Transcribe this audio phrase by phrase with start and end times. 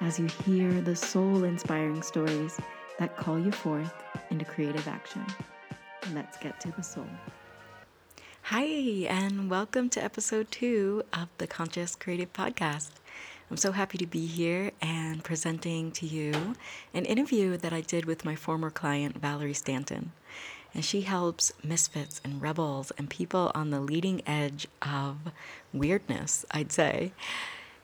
[0.00, 2.58] as you hear the soul inspiring stories
[2.98, 3.92] that call you forth
[4.30, 5.24] into creative action.
[6.12, 7.06] Let's get to the soul.
[8.42, 12.90] Hi, and welcome to episode two of the Conscious Creative Podcast.
[13.50, 16.54] I'm so happy to be here and presenting to you
[16.92, 20.12] an interview that I did with my former client, Valerie Stanton.
[20.74, 25.18] And she helps misfits and rebels and people on the leading edge of
[25.72, 27.12] weirdness, I'd say,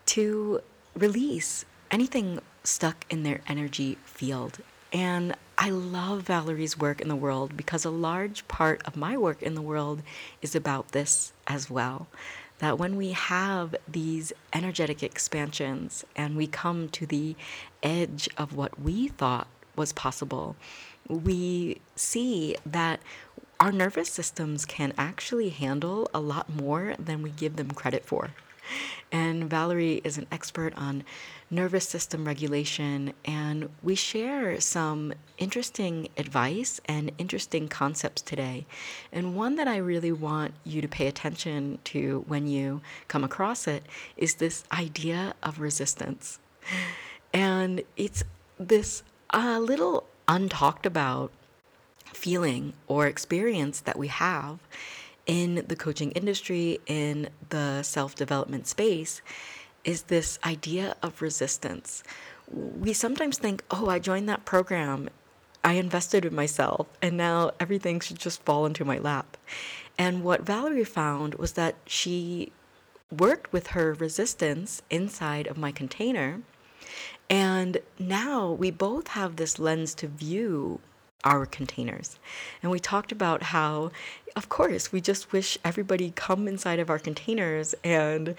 [0.07, 0.61] to
[0.97, 4.59] release anything stuck in their energy field.
[4.93, 9.43] And I love Valerie's work in the world because a large part of my work
[9.43, 10.03] in the world
[10.41, 12.07] is about this as well.
[12.59, 17.37] That when we have these energetic expansions and we come to the
[17.83, 20.57] edge of what we thought was possible,
[21.09, 23.01] we see that
[23.61, 28.31] our nervous systems can actually handle a lot more than we give them credit for.
[29.11, 31.03] And Valerie is an expert on
[31.51, 38.67] nervous system regulation, and we share some interesting advice and interesting concepts today.
[39.13, 43.67] And one that I really want you to pay attention to when you come across
[43.67, 43.85] it
[44.17, 46.39] is this idea of resistance.
[47.33, 48.25] And it's
[48.59, 51.31] this uh, little untalked about
[52.13, 54.59] feeling or experience that we have
[55.27, 59.21] in the coaching industry, in the self development space,
[59.85, 62.03] is this idea of resistance.
[62.51, 65.11] We sometimes think, oh, I joined that program,
[65.65, 69.37] I invested in myself, and now everything should just fall into my lap.
[69.99, 72.53] And what Valerie found was that she
[73.11, 76.43] worked with her resistance inside of my container.
[77.29, 80.81] And now we both have this lens to view
[81.25, 82.19] our containers.
[82.63, 83.91] And we talked about how,
[84.37, 88.35] of course, we just wish everybody come inside of our containers and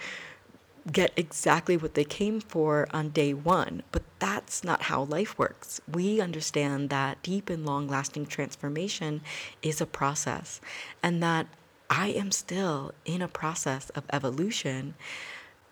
[0.90, 3.82] get exactly what they came for on day one.
[3.92, 5.80] But that's not how life works.
[5.90, 9.22] We understand that deep and long lasting transformation
[9.62, 10.60] is a process,
[11.02, 11.46] and that
[11.88, 14.94] I am still in a process of evolution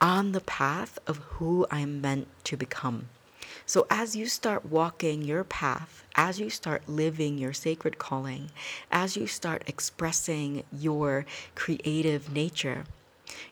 [0.01, 3.09] on the path of who I'm meant to become.
[3.67, 8.51] So, as you start walking your path, as you start living your sacred calling,
[8.91, 12.85] as you start expressing your creative nature,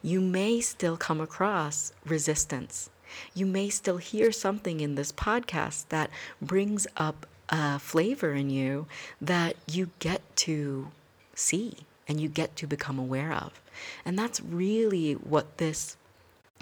[0.03, 2.91] you may still come across resistance.
[3.35, 6.11] You may still hear something in this podcast that
[6.41, 8.87] brings up a flavor in you
[9.21, 10.89] that you get to
[11.35, 11.79] see
[12.09, 13.61] and you get to become aware of.
[14.05, 15.97] And that's really what this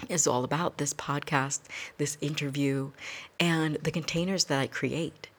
[0.09, 1.61] is all about this podcast,
[1.97, 2.91] this interview,
[3.39, 5.29] and the containers that I create.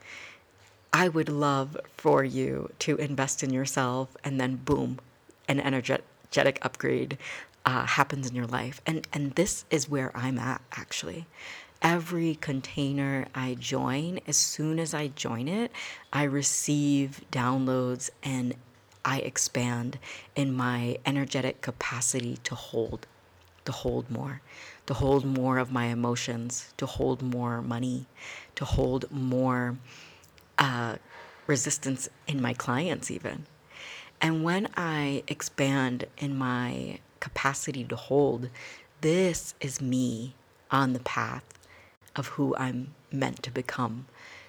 [0.93, 4.99] I would love for you to invest in yourself and then boom,
[5.47, 7.19] an energetic upgrade
[7.67, 8.81] uh, happens in your life.
[8.87, 11.27] And, and this is where I'm at actually.
[11.83, 15.71] Every container I join, as soon as I join it,
[16.13, 18.55] I receive downloads and
[19.05, 19.99] I expand
[20.35, 23.07] in my energetic capacity to hold
[23.67, 24.41] to hold more,
[24.87, 28.07] to hold more of my emotions, to hold more money,
[28.55, 29.77] to hold more
[30.57, 30.95] uh,
[31.49, 33.45] resistance in my clients, even.
[34.21, 38.51] And when I expand in my capacity to hold,
[39.01, 40.35] this is me
[40.71, 41.45] on the path
[42.15, 44.07] of who I'm meant to become.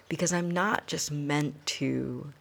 [0.09, 2.31] Because I'm not just meant to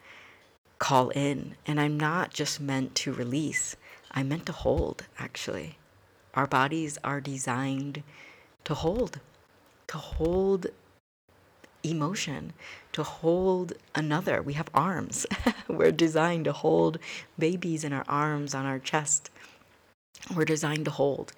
[0.79, 3.77] call in, and I'm not just meant to release,
[4.13, 5.79] I'm meant to hold, actually.
[6.35, 8.03] Our bodies are designed
[8.65, 9.21] to hold,
[9.89, 10.67] to hold
[11.83, 12.53] emotion,
[12.93, 14.43] to hold another.
[14.43, 15.27] We have arms.
[15.69, 16.99] We're designed to hold
[17.39, 19.31] babies in our arms, on our chest.
[20.35, 21.33] We're designed to hold.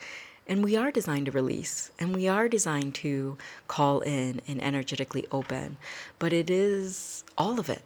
[0.47, 3.37] And we are designed to release, and we are designed to
[3.67, 5.77] call in and energetically open.
[6.19, 7.83] But it is all of it,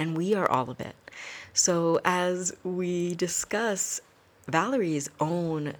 [0.00, 0.96] and we are all of it.
[1.52, 4.00] So, as we discuss
[4.48, 5.74] Valerie's own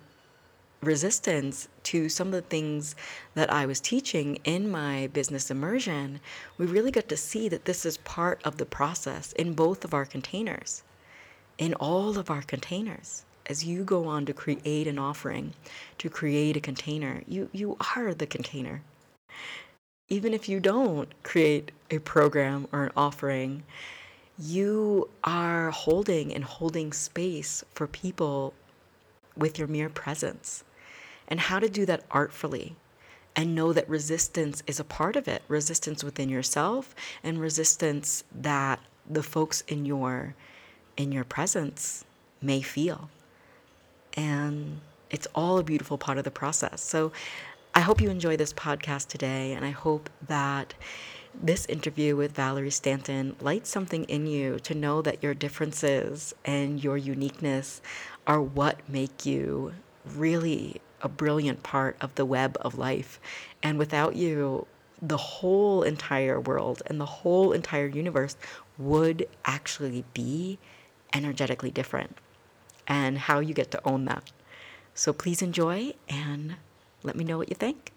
[0.81, 2.95] resistance to some of the things
[3.35, 6.21] that I was teaching in my business immersion,
[6.59, 9.95] we really got to see that this is part of the process in both of
[9.95, 10.83] our containers,
[11.59, 13.25] in all of our containers.
[13.47, 15.55] As you go on to create an offering,
[15.99, 18.83] to create a container, you, you are the container.
[20.09, 23.65] Even if you don't create a program or an offering,
[24.39, 28.55] you are holding and holding space for people
[29.37, 30.65] with your mere presence
[31.29, 32.77] and how to do that artfully
[33.35, 38.79] and know that resistance is a part of it resistance within yourself and resistance that
[39.09, 40.35] the folks in your
[40.97, 42.05] in your presence
[42.41, 43.09] may feel
[45.13, 47.13] it's all a beautiful part of the process so
[47.75, 50.75] i hope you enjoy this podcast today and i hope that
[51.41, 56.83] this interview with Valerie Stanton lights something in you to know that your differences and
[56.83, 57.81] your uniqueness
[58.27, 59.73] are what make you
[60.05, 63.21] really a brilliant part of the web of life.
[63.63, 64.67] And without you,
[65.01, 68.37] the whole entire world and the whole entire universe
[68.79, 70.59] would actually be
[71.13, 72.17] energetically different.
[72.87, 74.31] And how you get to own that.
[74.95, 76.57] So please enjoy and
[77.03, 77.93] let me know what you think.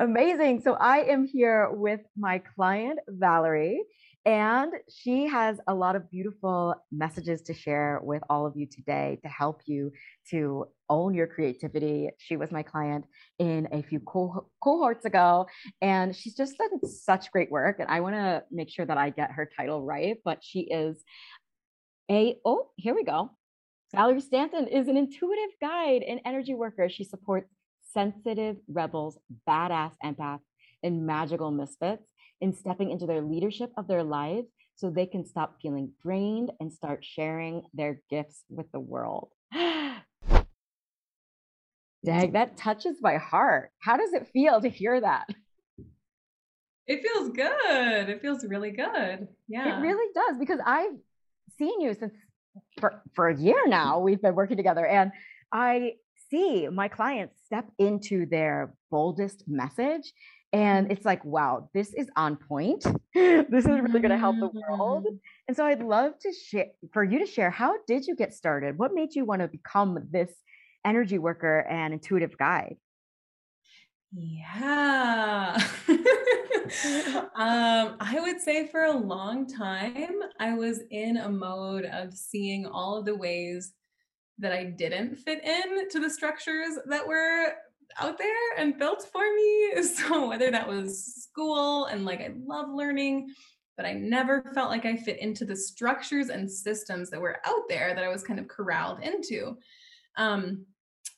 [0.00, 0.60] Amazing.
[0.60, 3.82] So I am here with my client, Valerie.
[4.26, 9.20] And she has a lot of beautiful messages to share with all of you today
[9.22, 9.92] to help you
[10.30, 12.10] to own your creativity.
[12.18, 13.04] She was my client
[13.38, 15.46] in a few co- cohorts ago,
[15.80, 17.76] and she's just done such great work.
[17.78, 21.04] And I want to make sure that I get her title right, but she is
[22.10, 23.30] a, oh, here we go.
[23.94, 26.88] Valerie Stanton is an intuitive guide and energy worker.
[26.88, 27.48] She supports
[27.92, 29.18] sensitive rebels,
[29.48, 30.40] badass empaths,
[30.82, 32.10] and magical misfits
[32.40, 36.72] in stepping into their leadership of their lives so they can stop feeling drained and
[36.72, 39.30] start sharing their gifts with the world.
[39.54, 40.02] Dag,
[42.34, 43.70] that touches my heart.
[43.78, 45.26] How does it feel to hear that?
[46.86, 48.08] It feels good.
[48.08, 49.28] It feels really good.
[49.48, 49.78] Yeah.
[49.78, 50.92] It really does because I've
[51.58, 52.12] seen you since
[52.80, 53.98] for, for a year now.
[53.98, 55.12] We've been working together and
[55.52, 55.94] I
[56.30, 60.12] see my clients step into their boldest message
[60.52, 64.48] and it's like wow this is on point this is really going to help the
[64.48, 65.16] world mm-hmm.
[65.48, 68.78] and so i'd love to share for you to share how did you get started
[68.78, 70.30] what made you want to become this
[70.84, 72.76] energy worker and intuitive guide
[74.12, 75.58] yeah
[77.36, 82.66] um, i would say for a long time i was in a mode of seeing
[82.66, 83.72] all of the ways
[84.38, 87.54] that i didn't fit in to the structures that were
[87.98, 88.28] out there
[88.58, 89.72] and built for me.
[89.82, 93.28] So whether that was school and like I love learning,
[93.76, 97.62] but I never felt like I fit into the structures and systems that were out
[97.68, 99.56] there that I was kind of corralled into.
[100.16, 100.66] Um,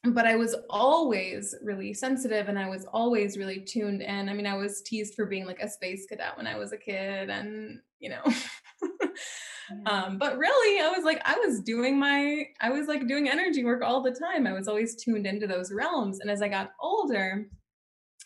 [0.05, 4.29] but I was always really sensitive and I was always really tuned in.
[4.29, 6.79] I mean, I was teased for being like a space cadet when I was a
[6.79, 8.23] kid and, you know,
[9.87, 13.65] um, but really i was like i was doing my i was like doing energy
[13.65, 16.71] work all the time i was always tuned into those realms and as i got
[16.81, 17.47] older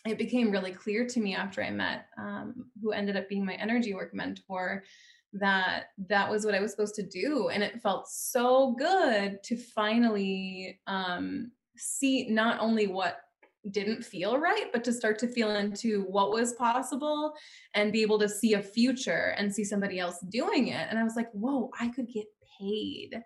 [0.05, 3.55] it became really clear to me after i met um, who ended up being my
[3.55, 4.83] energy work mentor
[5.33, 9.57] that that was what i was supposed to do and it felt so good to
[9.57, 13.17] finally um, see not only what
[13.71, 17.33] didn't feel right, but to start to feel into what was possible
[17.75, 20.87] and be able to see a future and see somebody else doing it.
[20.89, 22.25] And I was like, whoa, I could get
[22.59, 23.21] paid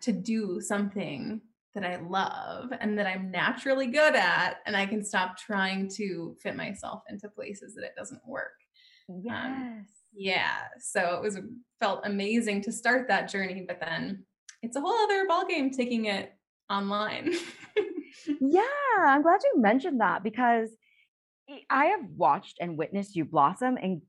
[0.00, 1.40] to do something
[1.74, 4.58] that I love and that I'm naturally good at.
[4.64, 8.52] And I can stop trying to fit myself into places that it doesn't work.
[9.10, 9.36] Um, yes.
[9.36, 9.86] Um,
[10.16, 10.58] yeah.
[10.78, 11.38] So it was
[11.80, 14.24] felt amazing to start that journey, but then
[14.62, 16.32] it's a whole other ballgame taking it
[16.70, 17.34] online.
[18.40, 18.62] yeah,
[18.98, 20.70] I'm glad you mentioned that because
[21.68, 24.02] I have watched and witnessed you blossom and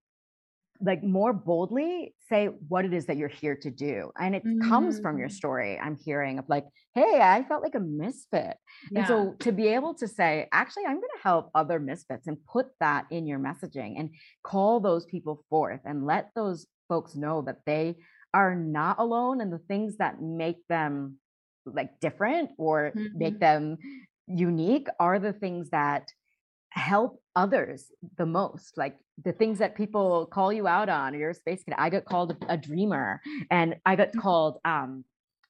[0.82, 4.12] like more boldly say what it is that you're here to do.
[4.20, 4.68] And it mm-hmm.
[4.70, 5.34] comes from your mm.
[5.34, 5.80] story.
[5.80, 8.58] I'm hearing of like, hey, I felt like a misfit.
[8.92, 9.00] Yeah.
[9.00, 12.38] And so to be able to say, actually, I'm going to help other misfits and
[12.46, 14.10] put that in your messaging and
[14.44, 17.96] call those people forth and let those folks know that they
[18.34, 21.18] are not alone and the things that make them
[21.66, 23.18] like different or mm-hmm.
[23.18, 23.78] make them
[24.28, 26.12] unique are the things that
[26.70, 31.34] help others the most like the things that people call you out on you're a
[31.34, 34.20] space kid i got called a dreamer and i got mm-hmm.
[34.20, 35.06] called um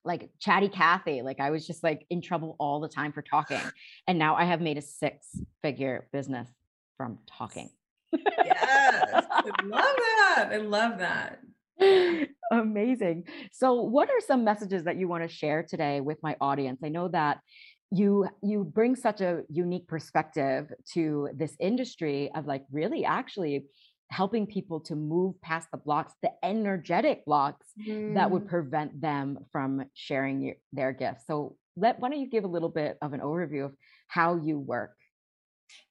[0.05, 1.22] like chatty Cathy.
[1.22, 3.60] Like I was just like in trouble all the time for talking.
[4.07, 5.27] And now I have made a six
[5.62, 6.48] figure business
[6.95, 7.69] from talking.
[8.13, 9.25] yes.
[9.31, 10.50] I love that.
[10.51, 11.39] I love that.
[12.51, 13.24] Amazing.
[13.51, 16.82] So, what are some messages that you want to share today with my audience?
[16.84, 17.39] I know that
[17.91, 23.65] you you bring such a unique perspective to this industry of like really actually
[24.12, 28.13] helping people to move past the blocks the energetic blocks mm.
[28.13, 28.50] that would mm.
[28.50, 32.70] prevent them from sharing your, their gifts so let why don't you give a little
[32.70, 33.74] bit of an overview of
[34.08, 34.91] how you work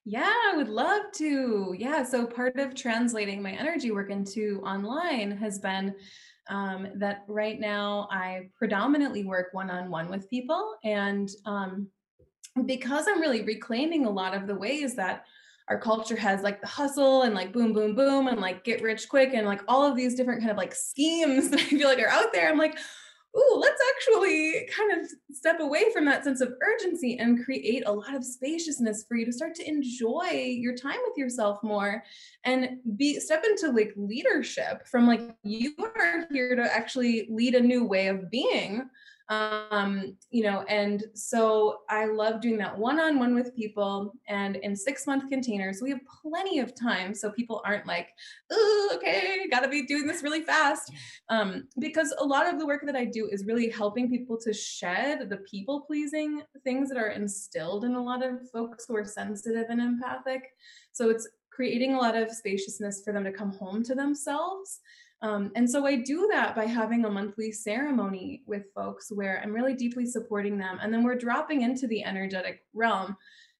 [0.03, 1.75] yeah, I would love to.
[1.77, 5.95] Yeah, so part of translating my energy work into online has been
[6.49, 10.75] um, that right now I predominantly work one on one with people.
[10.83, 11.87] And um,
[12.65, 15.25] because I'm really reclaiming a lot of the ways that
[15.67, 19.09] our culture has like the hustle and like boom, boom, boom, and like get rich
[19.09, 21.99] quick and like all of these different kind of like schemes that I feel like
[21.99, 22.49] are out there.
[22.49, 22.77] I'm like,
[23.37, 27.91] ooh, let's actually kind of step away from that sense of urgency and create a
[27.91, 32.03] lot of spaciousness for you to start to enjoy your time with yourself more
[32.43, 37.61] and be step into like leadership from like you are here to actually lead a
[37.61, 38.89] new way of being
[39.29, 45.07] um you know and so i love doing that one-on-one with people and in six
[45.07, 45.81] month containers.
[45.81, 48.09] We have plenty of time so people aren't like
[48.51, 50.91] oh okay gotta be doing this really fast.
[51.29, 54.53] Um because a lot of the work that i do is really helping people to
[54.53, 59.05] shed the people pleasing things that are instilled in a lot of folks who are
[59.05, 60.53] sensitive and empathic.
[60.91, 64.81] So it's creating a lot of spaciousness for them to come home to themselves
[65.21, 69.53] um, and so I do that by having a monthly ceremony with folks where I'm
[69.53, 70.79] really deeply supporting them.
[70.81, 73.15] And then we're dropping into the energetic realm,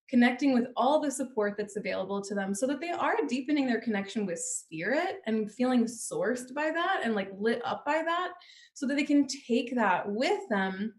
[0.09, 3.81] connecting with all the support that's available to them so that they are deepening their
[3.81, 8.33] connection with spirit and feeling sourced by that and like lit up by that
[8.73, 10.93] so that they can take that with them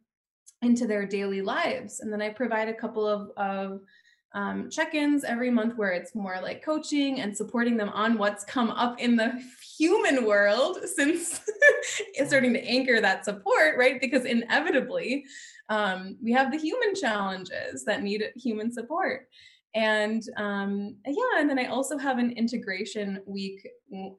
[0.62, 2.00] into their daily lives.
[2.00, 3.80] And then I provide a couple of, of
[4.36, 8.70] um, check-ins every month where it's more like coaching and supporting them on what's come
[8.70, 9.32] up in the
[9.78, 11.40] human world since
[12.14, 13.98] it's starting to anchor that support right?
[13.98, 15.24] Because inevitably
[15.70, 19.26] um, we have the human challenges that need human support
[19.76, 23.68] and um, yeah and then i also have an integration week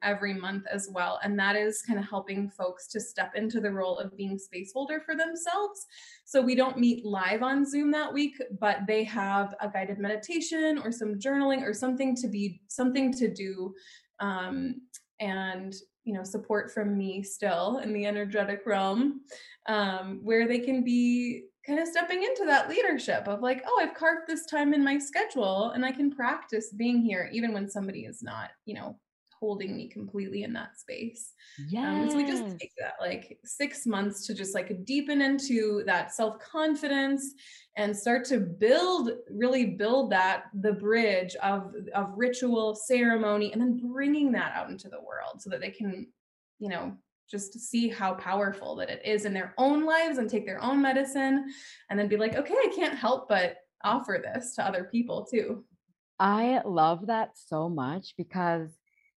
[0.02, 3.70] every month as well and that is kind of helping folks to step into the
[3.70, 5.86] role of being space holder for themselves.
[6.24, 10.80] So we don't meet live on zoom that week but they have a guided meditation
[10.82, 13.74] or some journaling or something to be something to do
[14.20, 14.80] um,
[15.20, 15.74] and
[16.04, 19.20] you know support from me still in the energetic realm
[19.66, 23.94] um, where they can be kind of stepping into that leadership of like, oh, I've
[23.94, 28.06] carved this time in my schedule and I can practice being here even when somebody
[28.06, 28.98] is not, you know,
[29.38, 31.34] holding me completely in that space.
[31.68, 31.92] Yeah.
[31.92, 36.12] Um, so we just take that like six months to just like deepen into that
[36.12, 37.34] self confidence
[37.76, 43.80] and start to build, really build that the bridge of of ritual, ceremony, and then
[43.92, 46.08] bringing that out into the world so that they can,
[46.58, 46.96] you know,
[47.30, 50.62] just to see how powerful that it is in their own lives and take their
[50.62, 51.46] own medicine
[51.90, 55.64] and then be like, okay, I can't help but offer this to other people too.
[56.18, 58.70] I love that so much because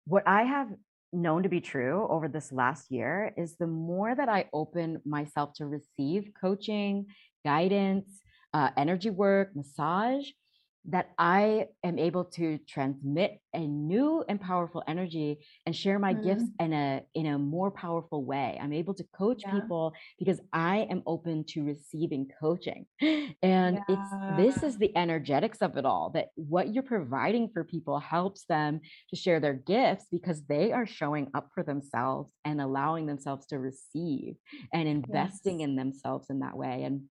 [0.07, 0.69] what I have
[1.12, 5.53] known to be true over this last year is the more that I open myself
[5.55, 7.07] to receive coaching,
[7.45, 8.09] guidance,
[8.53, 10.29] uh, energy work, massage,
[10.90, 16.25] that I am able to transmit a new and powerful energy and share my mm.
[16.25, 18.59] gifts in a in a more powerful way.
[18.61, 19.52] I'm able to coach yeah.
[19.52, 22.87] people because I am open to receiving coaching.
[23.42, 23.97] And yeah.
[24.37, 28.45] it's this is the energetics of it all that what you're providing for people helps
[28.45, 28.80] them
[29.11, 33.59] to share their gifts because they are showing up for themselves and allowing themselves to
[33.59, 34.35] receive
[34.73, 35.68] and investing yes.
[35.68, 36.83] in themselves in that way.
[36.85, 37.02] And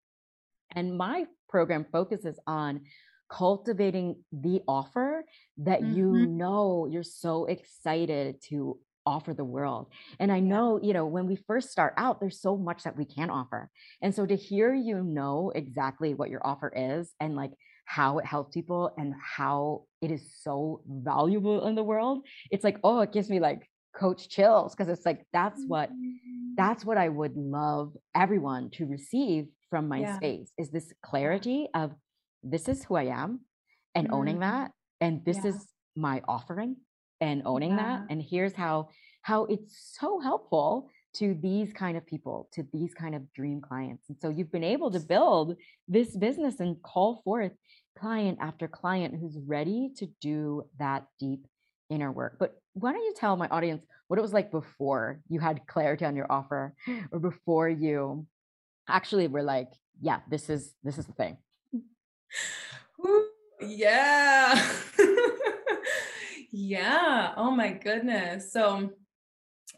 [0.76, 2.82] and my program focuses on
[3.30, 5.24] cultivating the offer
[5.58, 5.96] that mm-hmm.
[5.96, 9.88] you know you're so excited to offer the world.
[10.20, 13.06] And I know, you know, when we first start out, there's so much that we
[13.06, 13.70] can offer.
[14.02, 17.52] And so to hear you know exactly what your offer is and like
[17.86, 22.80] how it helps people and how it is so valuable in the world, it's like,
[22.84, 26.54] oh, it gives me like coach chills because it's like that's what mm-hmm.
[26.56, 30.18] that's what I would love everyone to receive from my yeah.
[30.18, 31.94] space is this clarity of
[32.44, 33.42] this is who I am
[33.96, 34.16] and mm-hmm.
[34.16, 34.72] owning that.
[35.02, 35.52] And this yeah.
[35.52, 36.78] is my offering
[37.22, 37.78] and owning yeah.
[37.78, 38.02] that.
[38.10, 38.90] And here's how
[39.22, 44.08] how it's so helpful to these kind of people, to these kind of dream clients.
[44.08, 45.56] And so you've been able to build
[45.88, 47.52] this business and call forth
[47.98, 51.48] client after client who's ready to do that deep
[51.90, 52.38] inner work.
[52.40, 56.06] But why don't you tell my audience what it was like before you had clarity
[56.06, 56.76] on your offer
[57.12, 58.28] or before you
[58.88, 61.38] actually were like, yeah, this is this is the thing
[63.62, 64.72] yeah.
[66.52, 67.34] yeah.
[67.38, 68.52] Oh my goodness.
[68.52, 68.92] So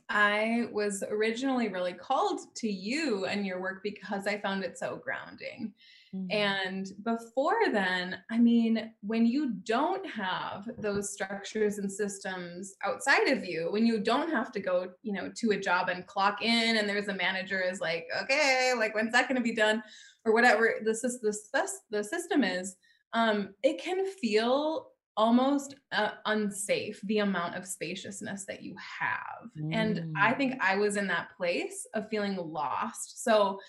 [0.09, 4.99] I was originally really called to you and your work because I found it so
[5.03, 5.73] grounding.
[6.15, 6.31] Mm-hmm.
[6.31, 13.45] And before then, I mean, when you don't have those structures and systems outside of
[13.45, 16.77] you, when you don't have to go, you know, to a job and clock in
[16.77, 19.83] and there's a manager is like, okay, like when's that going to be done
[20.25, 22.75] or whatever the, the, the system is,
[23.13, 29.49] um, it can feel almost uh, unsafe the amount of spaciousness that you have.
[29.59, 29.75] Mm.
[29.75, 30.59] And I think mm.
[30.61, 33.23] I was in that place of feeling lost.
[33.23, 33.59] So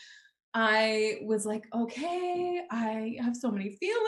[0.53, 4.07] I was like, okay, I have so many feelings.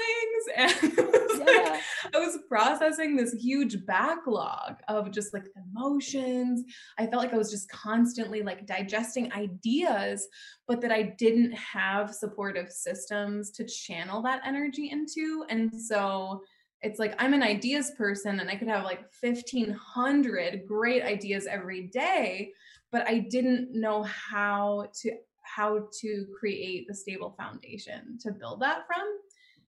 [0.57, 0.93] And
[1.39, 1.45] yeah.
[1.45, 1.81] like,
[2.15, 6.65] I was processing this huge backlog of just like emotions.
[6.99, 10.27] I felt like I was just constantly like digesting ideas,
[10.67, 15.45] but that I didn't have supportive systems to channel that energy into.
[15.49, 16.43] And so
[16.83, 21.89] it's like I'm an ideas person and I could have like 1500 great ideas every
[21.89, 22.53] day,
[22.91, 25.13] but I didn't know how to
[25.55, 29.03] how to create the stable foundation to build that from.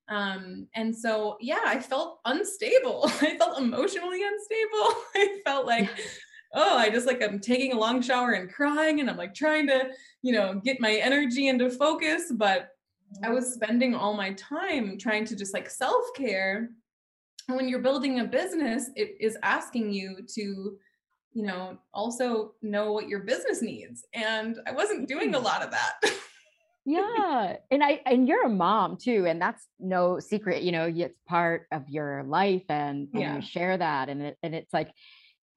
[0.07, 3.05] Um, and so, yeah, I felt unstable.
[3.21, 5.01] I felt emotionally unstable.
[5.15, 5.89] I felt like,
[6.53, 9.67] oh, I just like I'm taking a long shower and crying, and I'm like trying
[9.67, 9.89] to,
[10.21, 12.31] you know, get my energy into focus.
[12.31, 12.69] But
[13.23, 16.69] I was spending all my time trying to just like self care.
[17.47, 20.77] When you're building a business, it is asking you to
[21.35, 24.05] you know, also know what your business needs.
[24.13, 25.43] And I wasn't doing a hmm.
[25.43, 26.01] lot of that.
[26.85, 27.57] yeah.
[27.69, 29.25] And I and you're a mom too.
[29.27, 33.35] And that's no secret, you know, it's part of your life and, and yeah.
[33.35, 34.07] you share that.
[34.07, 34.91] And it and it's like,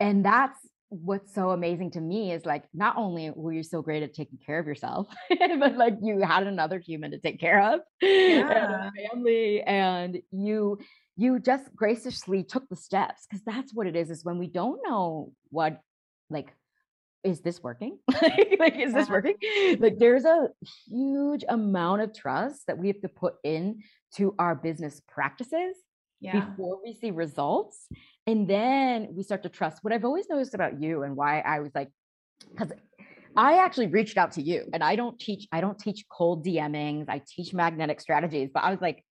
[0.01, 0.59] and that's
[0.91, 4.39] what's so amazing to me is like not only were you so great at taking
[4.45, 5.07] care of yourself,
[5.39, 8.89] but like you had another human to take care of yeah.
[8.89, 10.79] and family and you
[11.19, 14.81] you just graciously took the steps because that's what it is is when we don't
[14.87, 15.81] know what
[16.31, 16.55] like
[17.25, 17.99] is this working
[18.59, 19.35] like is this working
[19.81, 20.49] like there's a
[20.87, 23.83] huge amount of trust that we have to put in
[24.15, 25.77] to our business practices
[26.21, 26.39] yeah.
[26.39, 27.89] before we see results
[28.29, 31.59] and then we start to trust what i've always noticed about you and why i
[31.59, 31.91] was like
[32.51, 32.73] because
[33.37, 37.09] I actually reached out to you and I don't teach, I don't teach cold DMings.
[37.09, 39.05] I teach magnetic strategies, but I was like,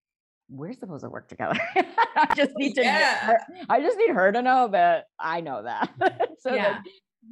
[0.50, 1.60] we're supposed to work together.
[1.76, 3.28] I just need to yeah.
[3.28, 5.92] her, I just need her to know that I know that.
[6.40, 6.74] so yeah.
[6.74, 6.84] That,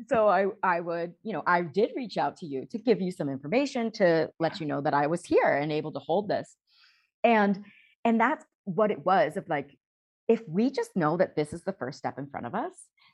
[0.10, 3.12] so I I would, you know, I did reach out to you to give you
[3.12, 6.56] some information to let you know that I was here and able to hold this.
[7.24, 7.64] And
[8.04, 9.78] and that's what it was of like
[10.28, 12.74] if we just know that this is the first step in front of us,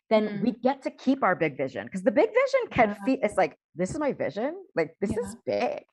[0.09, 0.41] then mm.
[0.41, 3.05] we get to keep our big vision because the big vision can yeah.
[3.05, 5.19] feel it's like this is my vision, like this yeah.
[5.19, 5.83] is big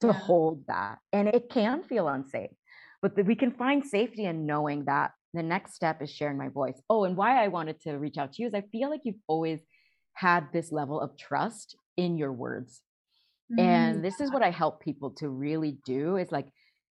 [0.00, 0.98] to hold that.
[1.12, 2.50] And it can feel unsafe
[3.02, 6.48] but that we can find safety in knowing that the next step is sharing my
[6.48, 6.80] voice.
[6.88, 9.16] Oh, and why I wanted to reach out to you is I feel like you've
[9.26, 9.60] always
[10.14, 12.82] had this level of trust in your words.
[13.52, 13.60] Mm-hmm.
[13.60, 16.48] And this is what I help people to really do is like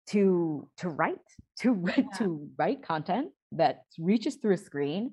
[0.10, 1.16] to to write,
[1.60, 2.18] to write, yeah.
[2.18, 5.12] to write content that reaches through a screen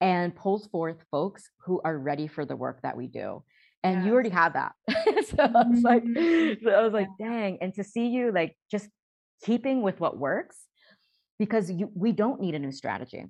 [0.00, 3.42] and pulls forth folks who are ready for the work that we do.
[3.82, 4.72] And you already have that.
[4.90, 6.64] so I was like, mm-hmm.
[6.64, 7.58] so I was like, dang.
[7.60, 8.88] And to see you like just
[9.44, 10.56] keeping with what works
[11.38, 13.24] because you, we don't need a new strategy.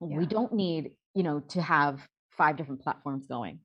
[0.00, 0.16] Yeah.
[0.16, 3.60] We don't need, you know, to have five different platforms going.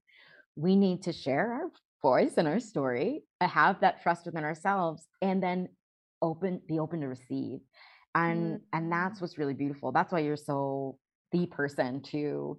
[0.55, 5.41] We need to share our voice and our story, have that trust within ourselves, and
[5.41, 5.69] then
[6.21, 7.59] open, be open to receive.
[8.15, 8.63] And mm-hmm.
[8.73, 9.91] and that's what's really beautiful.
[9.91, 10.97] That's why you're so
[11.31, 12.57] the person to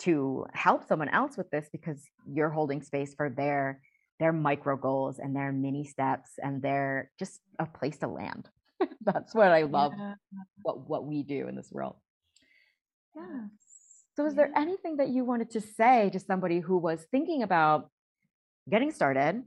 [0.00, 3.80] to help someone else with this because you're holding space for their
[4.18, 8.48] their micro goals and their mini steps and their just a place to land.
[9.04, 10.14] That's what I love yeah.
[10.62, 11.96] what what we do in this world.
[13.16, 13.46] Yeah.
[14.16, 17.90] So is there anything that you wanted to say to somebody who was thinking about
[18.68, 19.42] getting started,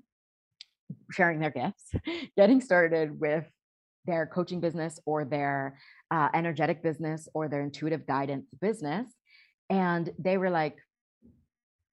[1.11, 1.91] sharing their gifts,
[2.37, 3.45] getting started with
[4.05, 5.79] their coaching business or their
[6.11, 9.07] uh, energetic business or their intuitive guidance business
[9.69, 10.77] and they were like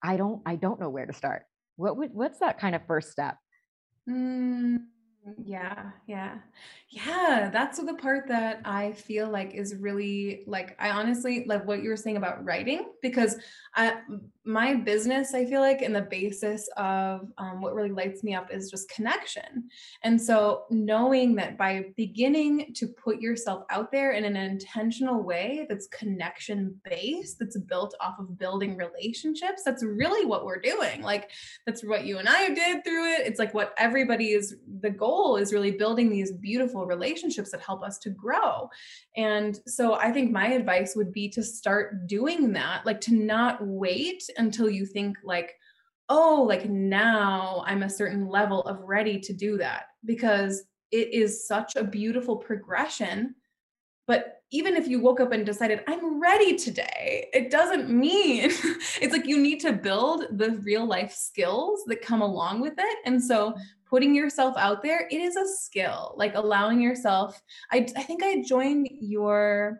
[0.03, 1.43] i don't i don't know where to start
[1.77, 3.37] what would what's that kind of first step
[4.09, 4.79] mm.
[5.27, 6.39] Mm, yeah, yeah.
[6.89, 11.83] Yeah, that's the part that I feel like is really like I honestly like what
[11.83, 13.37] you were saying about writing because
[13.75, 18.25] I mm, my business I feel like and the basis of um, what really lights
[18.25, 19.69] me up is just connection.
[20.03, 25.67] And so knowing that by beginning to put yourself out there in an intentional way
[25.69, 31.03] that's connection based, that's built off of building relationships, that's really what we're doing.
[31.03, 31.31] Like
[31.67, 33.27] that's what you and I did through it.
[33.27, 37.61] It's like what everybody is the goal goal is really building these beautiful relationships that
[37.61, 38.69] help us to grow.
[39.21, 43.59] And so I think my advice would be to start doing that, like to not
[43.61, 45.53] wait until you think like,
[46.09, 51.47] oh, like now I'm a certain level of ready to do that because it is
[51.47, 53.35] such a beautiful progression.
[54.11, 58.41] But even if you woke up and decided, I'm ready today, it doesn't mean
[59.01, 62.99] it's like you need to build the real life skills that come along with it.
[63.05, 63.55] And so
[63.89, 67.41] putting yourself out there, it is a skill, like allowing yourself.
[67.71, 69.79] I, I think I joined your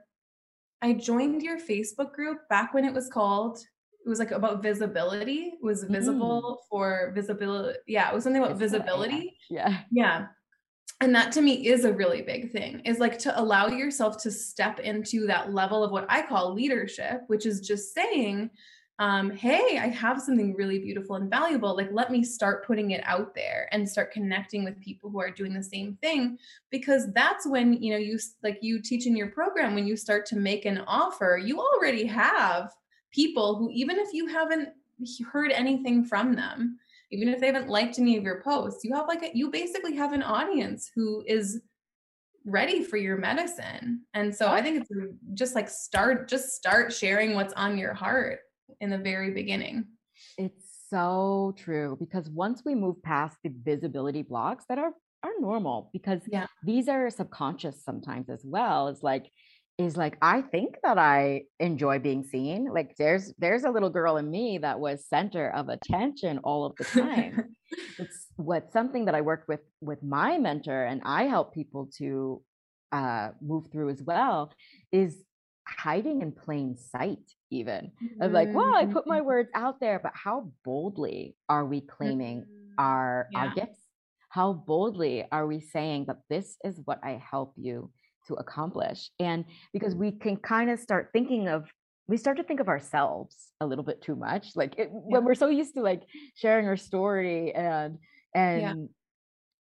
[0.81, 5.55] I joined your Facebook group back when it was called it was like about visibility.
[5.55, 5.91] It was mm.
[5.91, 6.69] visible mm.
[6.71, 7.79] for visibility.
[7.89, 9.37] Yeah, it was something about visibility.
[9.51, 9.81] Yeah.
[9.91, 10.29] Yeah.
[11.01, 14.31] And that to me is a really big thing is like to allow yourself to
[14.31, 18.51] step into that level of what I call leadership, which is just saying,
[18.99, 21.75] um, hey, I have something really beautiful and valuable.
[21.75, 25.31] Like, let me start putting it out there and start connecting with people who are
[25.31, 26.37] doing the same thing.
[26.69, 30.27] Because that's when, you know, you like you teach in your program, when you start
[30.27, 32.75] to make an offer, you already have
[33.11, 34.69] people who, even if you haven't
[35.33, 36.79] heard anything from them,
[37.11, 39.97] even if they haven't liked any of your posts, you have like a, you basically
[39.97, 41.61] have an audience who is
[42.45, 44.03] ready for your medicine.
[44.15, 44.91] And so I think it's
[45.35, 48.41] just like start, just start sharing what's on your heart
[48.81, 49.87] in the very beginning.
[50.39, 54.93] It's so true because once we move past the visibility blocks that are
[55.23, 56.47] are normal because yeah.
[56.65, 58.89] these are subconscious sometimes as well.
[58.89, 59.31] It's like
[59.79, 62.69] is like I think that I enjoy being seen.
[62.73, 66.75] Like there's there's a little girl in me that was center of attention all of
[66.77, 67.57] the time.
[67.99, 72.43] it's what something that I worked with with my mentor and I help people to
[72.93, 74.53] uh, move through as well
[74.93, 75.23] is
[75.67, 78.23] hiding in plain sight even mm-hmm.
[78.23, 79.27] of like well i put my mm-hmm.
[79.27, 82.73] words out there but how boldly are we claiming mm-hmm.
[82.79, 83.39] our yeah.
[83.39, 83.79] our gifts
[84.31, 87.91] how boldly are we saying that this is what i help you
[88.31, 90.21] to accomplish and because we mm.
[90.21, 91.65] can kind of start thinking of
[92.09, 95.01] we start to think of ourselves a little bit too much like it, yeah.
[95.13, 96.03] when we're so used to like
[96.35, 97.99] sharing our story and
[98.35, 98.75] and yeah.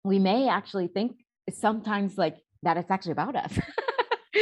[0.03, 1.17] we may actually think
[1.51, 3.53] sometimes like that it's actually about us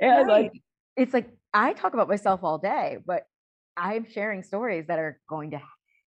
[0.00, 0.44] and right.
[0.44, 0.52] like
[0.96, 3.26] it's like I talk about myself all day, but
[3.76, 5.60] I'm sharing stories that are going to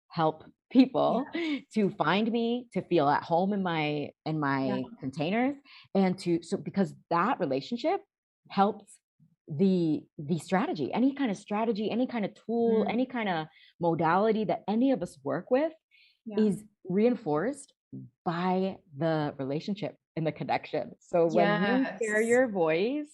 [0.09, 1.59] help people yeah.
[1.73, 4.81] to find me to feel at home in my in my yeah.
[4.99, 5.55] containers
[5.95, 8.01] and to so because that relationship
[8.49, 8.97] helps
[9.47, 12.91] the the strategy any kind of strategy any kind of tool mm.
[12.91, 13.47] any kind of
[13.79, 15.71] modality that any of us work with
[16.25, 16.39] yeah.
[16.39, 17.73] is reinforced
[18.25, 20.91] by the relationship and the connection.
[20.99, 21.97] So when yes.
[22.01, 23.07] you share your voice,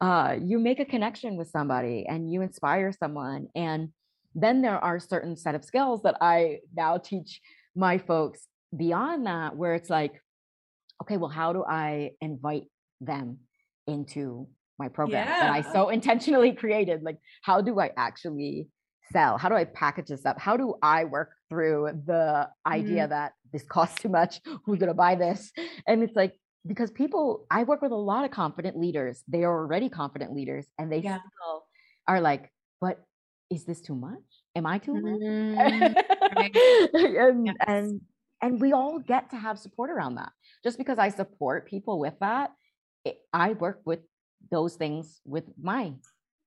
[0.00, 3.48] uh, you make a connection with somebody and you inspire someone.
[3.54, 3.90] And
[4.34, 7.40] then there are certain set of skills that I now teach
[7.74, 10.22] my folks beyond that, where it's like,
[11.02, 12.64] okay, well, how do I invite
[13.00, 13.38] them
[13.86, 15.40] into my program yeah.
[15.40, 17.02] that I so intentionally created?
[17.02, 18.68] Like, how do I actually
[19.12, 19.38] sell?
[19.38, 20.38] How do I package this up?
[20.38, 23.10] How do I work through the idea mm-hmm.
[23.10, 24.40] that this costs too much?
[24.64, 25.52] Who's going to buy this?
[25.86, 26.34] And it's like,
[26.66, 29.22] because people, I work with a lot of confident leaders.
[29.26, 31.18] They are already confident leaders and they yeah.
[31.18, 31.64] still
[32.06, 33.02] are like, but
[33.50, 34.22] is this too much?
[34.56, 35.20] Am I too much?
[35.20, 36.96] Mm-hmm.
[36.96, 37.56] and, yes.
[37.66, 38.00] and
[38.42, 40.32] and we all get to have support around that.
[40.64, 42.52] Just because I support people with that,
[43.04, 44.00] it, I work with
[44.50, 45.92] those things with my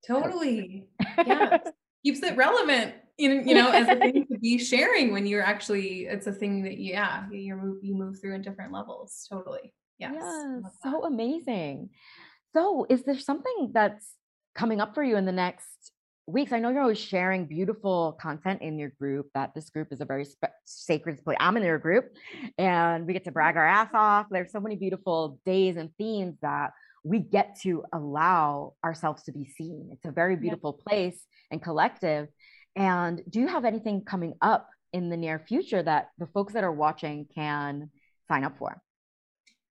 [0.08, 0.88] totally.
[1.26, 1.60] Yeah
[2.04, 6.06] keeps it relevant you, you know as a thing to be sharing when you're actually
[6.06, 10.14] it's a thing that yeah you move you move through in different levels totally yes
[10.16, 11.90] yeah, so amazing
[12.54, 14.16] so is there something that's
[14.56, 15.93] coming up for you in the next
[16.26, 20.02] weeks i know you're always sharing beautiful content in your group that this group is
[20.02, 20.26] a very
[20.64, 22.16] sacred place i'm in your group
[22.58, 26.36] and we get to brag our ass off there's so many beautiful days and themes
[26.42, 26.72] that
[27.04, 30.90] we get to allow ourselves to be seen it's a very beautiful yeah.
[30.90, 32.28] place and collective.
[32.76, 36.66] And do you have anything coming up in the near future that the folks that
[36.66, 37.90] are watching can
[38.28, 38.82] sign up for?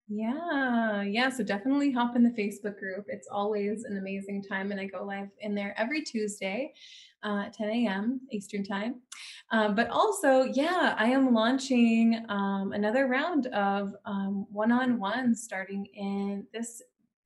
[0.09, 1.31] Yeah, yeah.
[1.31, 3.07] So definitely hop in the Facebook group.
[3.09, 6.75] It's always an amazing time, and I go live in there every Tuesday,
[7.23, 8.21] uh, 10 a.m.
[8.31, 8.97] Eastern time.
[9.53, 16.47] Um, but also, yeah, I am launching um, another round of um, one-on-one starting in
[16.53, 16.83] this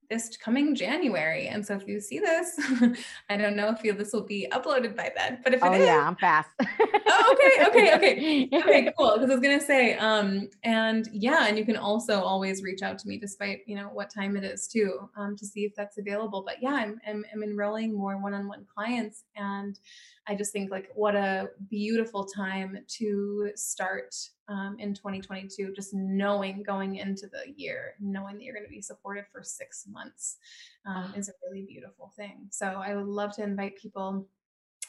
[0.08, 1.48] this coming January.
[1.48, 2.58] And so if you see this,
[3.30, 5.72] I don't know if you, this will be uploaded by then, but if it oh,
[5.72, 6.48] is, yeah, I'm fast.
[6.60, 9.14] oh, okay, okay, okay, okay, cool.
[9.14, 12.98] Because I was gonna say, um, and yeah, and you can also always reach out
[12.98, 15.98] to me despite you know what time it is too, um, to see if that's
[15.98, 16.42] available.
[16.46, 19.78] But yeah, I'm I'm, I'm enrolling more one-on-one clients, and
[20.28, 24.14] I just think like what a beautiful time to start
[24.48, 28.82] um, in 2022, just knowing going into the year, knowing that you're going to be
[28.82, 30.36] supported for six months
[30.86, 32.48] um, is a really beautiful thing.
[32.50, 34.26] So I would love to invite people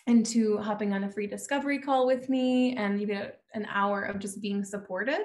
[0.07, 4.19] into hopping on a free discovery call with me and you get an hour of
[4.19, 5.19] just being supported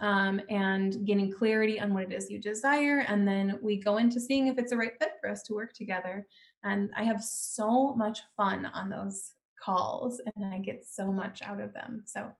[0.00, 4.20] um, and getting clarity on what it is you desire and then we go into
[4.20, 6.26] seeing if it's a right fit for us to work together
[6.62, 11.60] and i have so much fun on those calls and i get so much out
[11.60, 12.02] of them.
[12.06, 12.30] So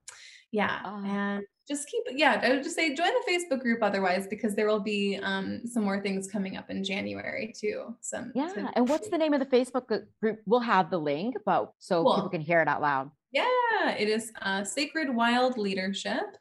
[0.52, 4.26] yeah uh, and just keep yeah i would just say join the facebook group otherwise
[4.26, 8.52] because there will be um, some more things coming up in january too some yeah
[8.52, 9.86] some- and what's the name of the facebook
[10.20, 10.40] group?
[10.46, 12.14] We'll have the link but so cool.
[12.16, 13.10] people can hear it out loud.
[13.30, 16.36] Yeah it is uh, sacred wild leadership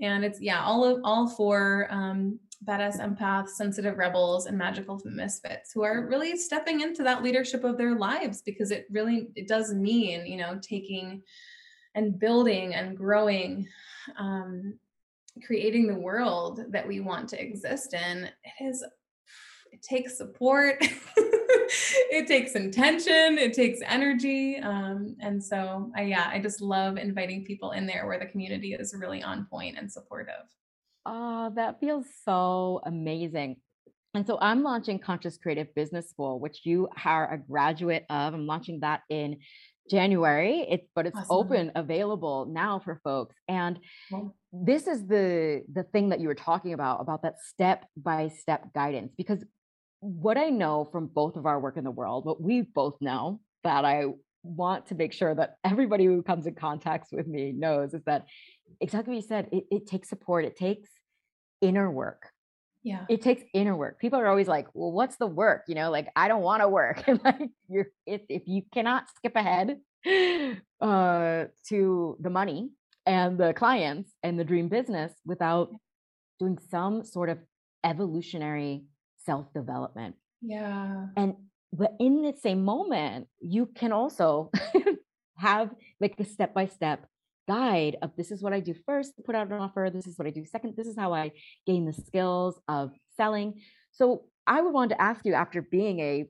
[0.00, 5.72] and it's yeah all of all for um, badass empaths sensitive rebels and magical misfits
[5.72, 9.72] who are really stepping into that leadership of their lives because it really it does
[9.72, 11.22] mean you know taking
[11.94, 13.66] and building and growing
[14.18, 14.74] um,
[15.46, 18.24] creating the world that we want to exist in.
[18.44, 18.84] It is
[19.72, 20.76] it takes support
[22.10, 27.44] it takes intention it takes energy um, and so I, yeah i just love inviting
[27.44, 30.34] people in there where the community is really on point and supportive
[31.06, 33.56] oh that feels so amazing
[34.12, 38.34] and so I'm launching Conscious Creative Business School, which you are a graduate of.
[38.34, 39.38] I'm launching that in
[39.88, 40.66] January.
[40.68, 41.36] It's but it's awesome.
[41.36, 43.36] open, available now for folks.
[43.48, 43.78] And
[44.52, 48.72] this is the the thing that you were talking about about that step by step
[48.74, 49.44] guidance because
[50.00, 53.40] what I know from both of our work in the world, what we both know
[53.62, 54.06] that I
[54.42, 58.24] want to make sure that everybody who comes in contact with me knows is that
[58.80, 60.90] exactly what you said, it, it takes support, it takes
[61.60, 62.30] inner work.
[62.82, 63.04] Yeah.
[63.10, 63.98] It takes inner work.
[64.00, 65.64] People are always like well what's the work?
[65.68, 67.04] You know like i don't want to work.
[67.06, 69.78] And like you're if, if you cannot skip ahead
[70.80, 72.70] uh to the money
[73.04, 75.70] and the clients and the dream business without
[76.38, 77.38] doing some sort of
[77.84, 78.84] evolutionary
[79.18, 81.06] self development yeah.
[81.16, 81.34] And
[81.72, 84.50] but in the same moment you can also
[85.36, 87.06] have like a step by step
[87.50, 90.28] guide of this is what I do first, put out an offer, this is what
[90.28, 91.32] I do second, this is how I
[91.66, 93.48] gain the skills of selling.
[93.90, 94.04] So
[94.46, 96.26] I would want to ask you after being a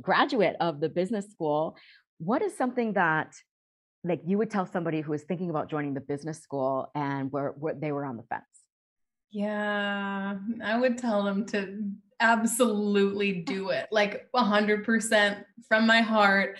[0.00, 1.76] graduate of the business school,
[2.18, 3.30] what is something that
[4.02, 7.50] like you would tell somebody who is thinking about joining the business school and where,
[7.50, 8.42] where they were on the fence?
[9.30, 13.88] Yeah, I would tell them to absolutely do it.
[13.90, 16.58] Like 100% from my heart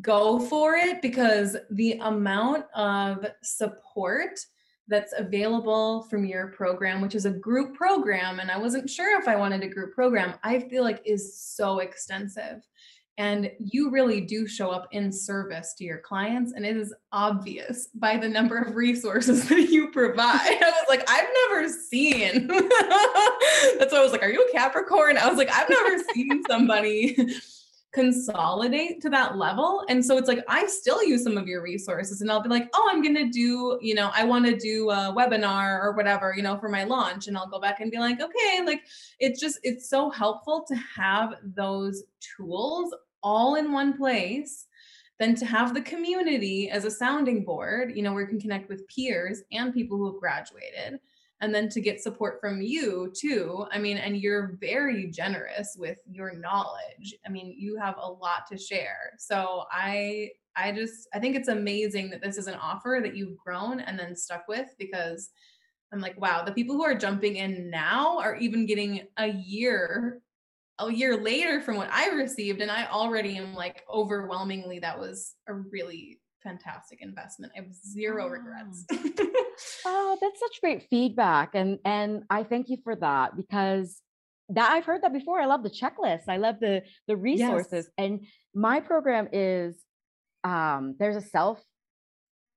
[0.00, 4.40] go for it because the amount of support
[4.88, 9.28] that's available from your program which is a group program and I wasn't sure if
[9.28, 12.66] I wanted a group program I feel like is so extensive
[13.16, 17.88] and you really do show up in service to your clients and it is obvious
[17.94, 20.40] by the number of resources that you provide.
[20.40, 22.46] I was like i've never seen.
[23.78, 25.16] That's why i was like are you a capricorn?
[25.18, 27.16] I was like i've never seen somebody
[27.94, 32.20] consolidate to that level and so it's like i still use some of your resources
[32.20, 34.90] and i'll be like oh i'm going to do you know i want to do
[34.90, 37.98] a webinar or whatever you know for my launch and i'll go back and be
[37.98, 38.82] like okay like
[39.20, 42.02] it's just it's so helpful to have those
[42.36, 44.66] tools all in one place
[45.18, 48.68] than to have the community as a sounding board, you know, where you can connect
[48.68, 50.98] with peers and people who have graduated.
[51.40, 53.66] And then to get support from you too.
[53.70, 57.14] I mean, and you're very generous with your knowledge.
[57.26, 59.12] I mean, you have a lot to share.
[59.18, 63.36] So I I just I think it's amazing that this is an offer that you've
[63.36, 65.30] grown and then stuck with because
[65.92, 70.20] I'm like, wow, the people who are jumping in now are even getting a year
[70.80, 75.34] a year later from what I received, and I already am like overwhelmingly that was
[75.46, 77.52] a really fantastic investment.
[77.56, 78.84] I have zero regrets.
[79.86, 84.00] oh, that's such great feedback, and and I thank you for that because
[84.50, 85.40] that I've heard that before.
[85.40, 86.28] I love the checklist.
[86.28, 87.90] I love the the resources, yes.
[87.98, 89.76] and my program is
[90.44, 91.60] um, there's a self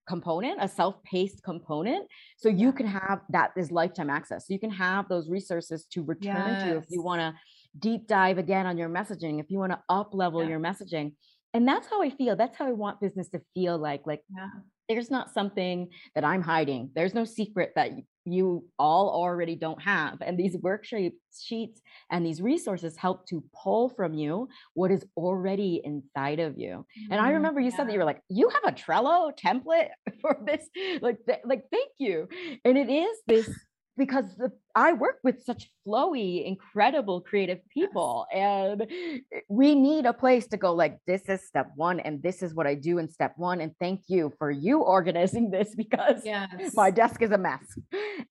[0.08, 2.08] component, a self-paced component.
[2.38, 4.48] So you can have that is lifetime access.
[4.48, 6.64] So you can have those resources to return yes.
[6.64, 7.34] to if you want to
[7.78, 10.50] deep dive again on your messaging, if you want to up level yeah.
[10.50, 11.14] your messaging.
[11.58, 12.36] And that's how I feel.
[12.36, 14.06] That's how I want business to feel like.
[14.06, 14.50] Like yeah.
[14.88, 16.92] there's not something that I'm hiding.
[16.94, 17.94] There's no secret that
[18.26, 20.22] you all already don't have.
[20.22, 25.82] And these worksheet sheets and these resources help to pull from you what is already
[25.84, 26.86] inside of you.
[26.86, 27.14] Mm-hmm.
[27.14, 27.34] And I mm-hmm.
[27.38, 27.78] remember you yeah.
[27.78, 29.90] said that you were like, you have a Trello template
[30.22, 30.64] for this.
[31.02, 32.28] Like, like, thank you.
[32.64, 33.50] And it is this
[33.98, 40.14] because the, I work with such flowy, incredible creative people, and eh, we need a
[40.14, 40.74] place to go.
[40.74, 43.60] Like this is step one, and this is what I do in step one.
[43.60, 46.74] And thank you for you organizing this because yes.
[46.76, 47.78] my desk is a mess.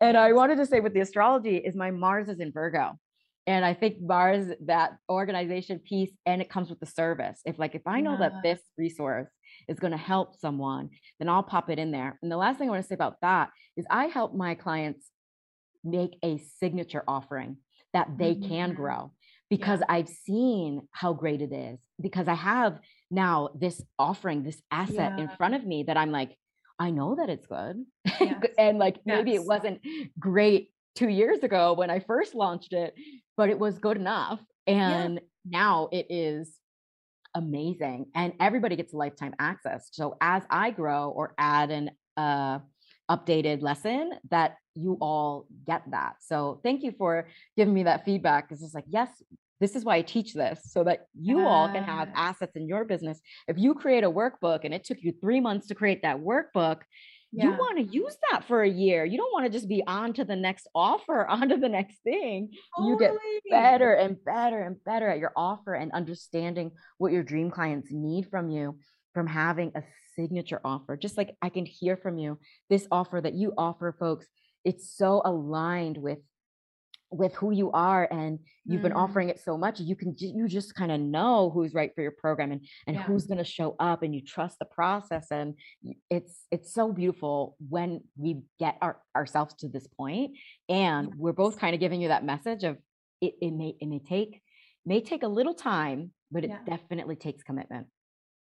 [0.00, 2.98] And I wanted to say with the astrology is my Mars is in Virgo,
[3.46, 7.40] and I think Mars that organization piece, and it comes with the service.
[7.44, 8.28] If like if I know yeah.
[8.28, 9.28] that this resource
[9.68, 12.18] is going to help someone, then I'll pop it in there.
[12.22, 15.10] And the last thing I want to say about that is I help my clients
[15.86, 17.56] make a signature offering
[17.92, 18.48] that they mm-hmm.
[18.48, 19.12] can grow
[19.48, 19.94] because yeah.
[19.94, 22.78] I've seen how great it is because I have
[23.10, 25.18] now this offering, this asset yeah.
[25.18, 26.36] in front of me that I'm like,
[26.78, 27.84] I know that it's good.
[28.04, 28.42] Yes.
[28.58, 29.16] and like yes.
[29.16, 29.80] maybe it wasn't
[30.18, 32.94] great two years ago when I first launched it,
[33.36, 34.40] but it was good enough.
[34.66, 35.20] And yeah.
[35.44, 36.58] now it is
[37.34, 38.06] amazing.
[38.14, 39.88] And everybody gets lifetime access.
[39.92, 42.58] So as I grow or add an uh,
[43.10, 46.16] updated lesson, that you all get that.
[46.20, 48.48] So thank you for giving me that feedback.
[48.50, 49.08] It's like, yes,
[49.60, 52.28] this is why I teach this so that you all can have ah.
[52.28, 53.20] assets in your business.
[53.48, 56.82] If you create a workbook and it took you three months to create that workbook,
[57.32, 57.44] yeah.
[57.44, 59.04] you want to use that for a year.
[59.04, 62.02] You don't want to just be on to the next offer, on to the next
[62.02, 62.50] thing.
[62.76, 62.92] Totally.
[62.92, 63.14] You get
[63.50, 68.28] better and better and better at your offer and understanding what your dream clients need
[68.30, 68.78] from you
[69.14, 69.82] from having a
[70.14, 70.96] signature offer.
[70.96, 74.26] Just like I can hear from you, this offer that you offer, folks,
[74.66, 76.18] it's so aligned with
[77.12, 78.84] with who you are and you've mm.
[78.84, 82.02] been offering it so much you can you just kind of know who's right for
[82.02, 83.02] your program and and yeah.
[83.02, 85.54] who's going to show up and you trust the process and
[86.10, 90.32] it's it's so beautiful when we get our, ourselves to this point
[90.68, 91.16] and yes.
[91.16, 92.76] we're both kind of giving you that message of
[93.20, 94.42] it, it may it may take
[94.84, 96.58] may take a little time but it yeah.
[96.66, 97.86] definitely takes commitment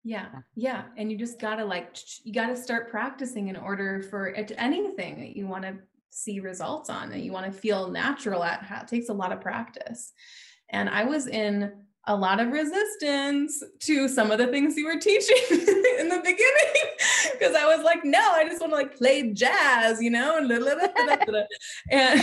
[0.04, 4.52] yeah yeah and you just gotta like you gotta start practicing in order for it
[4.56, 5.74] anything that you want to
[6.10, 9.40] see results on that you want to feel natural at it takes a lot of
[9.40, 10.12] practice.
[10.70, 11.72] And i was in
[12.08, 15.36] a lot of resistance to some of the things you were teaching
[15.98, 16.88] in the beginning
[17.32, 20.50] because I was like, no, I just want to like play jazz, you know, and
[20.50, 22.22] and,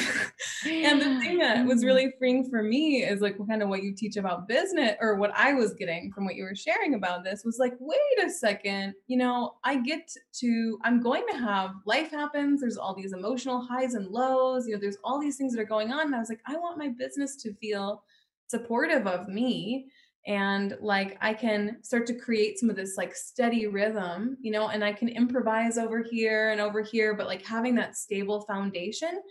[0.67, 3.93] and the thing that was really freeing for me is like kind of what you
[3.93, 7.43] teach about business or what I was getting from what you were sharing about this
[7.45, 12.09] was like, wait a second, you know, I get to, I'm going to have life
[12.09, 12.61] happens.
[12.61, 15.65] There's all these emotional highs and lows, you know, there's all these things that are
[15.65, 16.07] going on.
[16.07, 18.03] And I was like, I want my business to feel
[18.47, 19.87] supportive of me
[20.27, 24.69] and like i can start to create some of this like steady rhythm you know
[24.69, 29.21] and i can improvise over here and over here but like having that stable foundation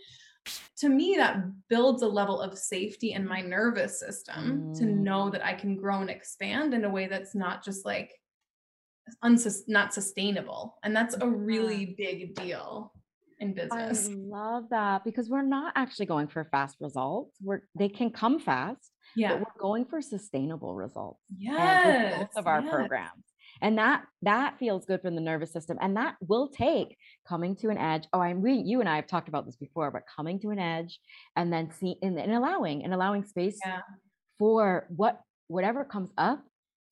[0.77, 4.77] to me that builds a level of safety in my nervous system mm.
[4.77, 8.13] to know that i can grow and expand in a way that's not just like
[9.23, 12.91] unsus- not sustainable and that's a really big deal
[13.39, 17.89] in business i love that because we're not actually going for fast results we're they
[17.89, 22.61] can come fast yeah but we're going for sustainable results uh, yes both of our
[22.61, 22.73] yes.
[22.73, 23.23] programs
[23.61, 26.97] and that that feels good for the nervous system and that will take
[27.27, 29.91] coming to an edge oh i'm we you and i have talked about this before
[29.91, 30.99] but coming to an edge
[31.35, 33.79] and then see and, and allowing and allowing space yeah.
[34.37, 36.43] for what whatever comes up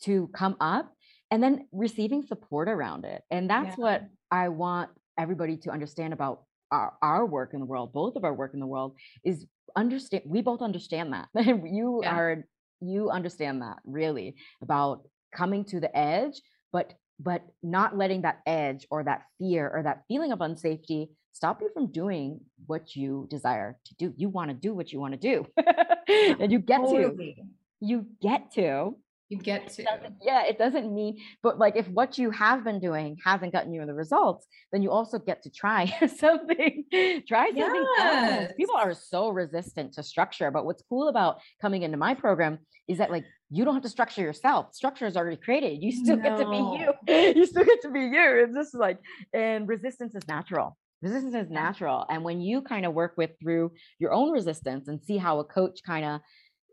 [0.02, 0.92] to come up
[1.32, 3.84] and then receiving support around it and that's yeah.
[3.84, 8.24] what i want everybody to understand about our, our work in the world both of
[8.24, 12.16] our work in the world is understand we both understand that you yeah.
[12.16, 12.46] are
[12.82, 18.86] you understand that really about coming to the edge but but not letting that edge
[18.90, 23.78] or that fear or that feeling of unsafety stop you from doing what you desire
[23.86, 25.46] to do you want to do what you want to do
[26.40, 27.36] and you get totally.
[27.36, 27.44] to
[27.80, 28.96] you get to
[29.34, 29.84] you get to
[30.22, 33.86] yeah it doesn't mean but like if what you have been doing hasn't gotten you
[33.86, 35.86] the results then you also get to try
[36.18, 36.84] something
[37.28, 38.44] try something yes.
[38.44, 42.60] else people are so resistant to structure but what's cool about coming into my program
[42.88, 44.74] is that like you don't have to structure yourself.
[44.74, 45.84] Structure is already created.
[45.84, 46.24] You still no.
[46.24, 47.34] get to be you.
[47.36, 48.44] You still get to be you.
[48.44, 48.98] It's just like
[49.34, 50.76] and resistance is natural.
[51.04, 52.06] Resistance is natural.
[52.10, 55.44] And when you kind of work with through your own resistance and see how a
[55.44, 56.22] coach kind of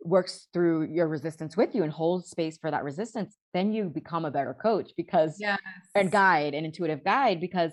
[0.02, 4.24] works through your resistance with you and holds space for that resistance, then you become
[4.24, 5.58] a better coach because yes.
[5.94, 7.72] and guide an intuitive guide because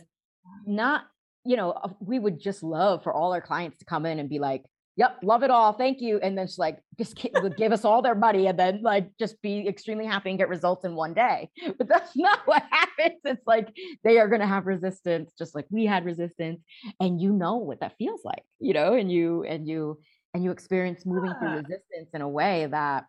[0.65, 1.05] not,
[1.45, 4.39] you know, we would just love for all our clients to come in and be
[4.39, 4.63] like,
[4.97, 5.73] yep, love it all.
[5.73, 6.19] Thank you.
[6.19, 7.15] And then just like, just
[7.55, 10.83] give us all their money and then like just be extremely happy and get results
[10.85, 11.49] in one day.
[11.77, 13.21] But that's not what happens.
[13.23, 13.69] It's like
[14.03, 16.61] they are going to have resistance, just like we had resistance.
[16.99, 19.99] And you know what that feels like, you know, and you, and you,
[20.37, 21.39] and you experience moving yeah.
[21.39, 23.05] through resistance in a way that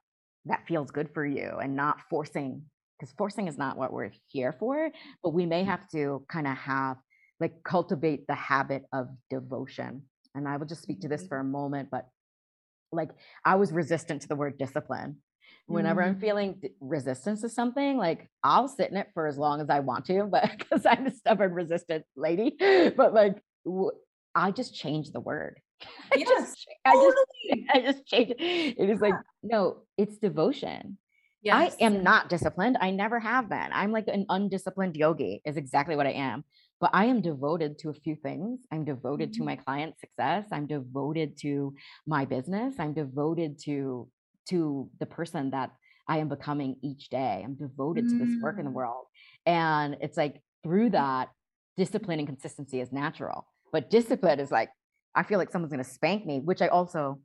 [0.47, 2.63] that feels good for you and not forcing
[2.99, 4.91] because forcing is not what we're here for
[5.23, 5.67] but we may mm.
[5.67, 6.97] have to kind of have
[7.39, 10.03] like cultivate the habit of devotion
[10.35, 11.29] and i will just speak to this mm-hmm.
[11.29, 12.09] for a moment but
[12.93, 13.11] like
[13.45, 15.17] i was resistant to the word discipline
[15.67, 16.13] whenever mm-hmm.
[16.13, 19.81] i'm feeling resistance to something like i'll sit in it for as long as i
[19.81, 22.57] want to but because i'm a stubborn resistant lady
[22.97, 23.37] but like
[24.35, 25.61] i just changed the word
[26.13, 27.67] I yes, just, totally.
[27.71, 28.77] I just, I just changed it.
[28.79, 29.09] It is yeah.
[29.09, 30.99] like, no, it's devotion.
[31.43, 31.77] Yes.
[31.81, 32.79] I am not disciplined.
[32.81, 33.69] I never have been.
[33.73, 36.45] I'm like an undisciplined yogi, is exactly what I am.
[36.81, 38.61] But I am devoted to a few things.
[38.73, 39.43] I'm devoted mm-hmm.
[39.43, 40.47] to my client success.
[40.53, 41.75] I'm devoted to
[42.07, 42.75] my business.
[42.79, 44.09] I'm devoted to
[44.51, 45.71] to the person that
[46.09, 47.43] I am becoming each day.
[47.45, 48.11] I'm devoted mm.
[48.11, 48.75] to this work in the mm.
[48.75, 49.05] world.
[49.45, 51.29] And it's like through that,
[51.77, 53.47] discipline and consistency is natural.
[53.73, 54.71] But discipline is like,
[55.15, 57.21] I feel like someone's going to spank me, which I also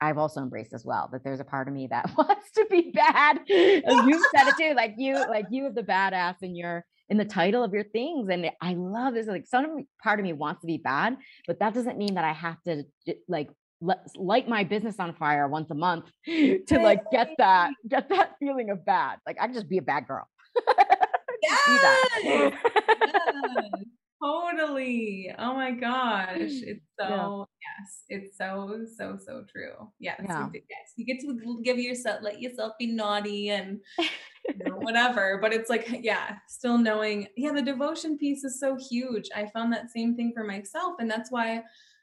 [0.00, 2.90] I've also embraced as well that there's a part of me that wants to be
[2.90, 3.40] bad.
[3.46, 7.24] you said it too, like you, like you have the badass in your in the
[7.24, 9.26] title of your things, and I love this.
[9.26, 11.16] Like some part of me wants to be bad,
[11.46, 12.84] but that doesn't mean that I have to
[13.28, 13.50] like
[13.82, 18.32] let, light my business on fire once a month to like get that get that
[18.38, 19.18] feeling of bad.
[19.26, 20.26] Like I can just be a bad girl.
[21.42, 21.60] yes.
[22.22, 22.54] yes.
[24.22, 25.34] Totally.
[25.38, 26.38] Oh my gosh.
[26.38, 26.62] Mm.
[26.66, 27.68] It's so yeah.
[27.80, 28.02] yes.
[28.08, 29.90] It's so so so true.
[29.98, 30.20] Yes.
[30.24, 30.48] Yeah.
[30.52, 30.92] You, yes.
[30.96, 35.38] You get to give yourself let yourself be naughty and you know, whatever.
[35.40, 39.28] But it's like, yeah, still knowing, yeah, the devotion piece is so huge.
[39.34, 40.94] I found that same thing for myself.
[40.98, 41.62] And that's why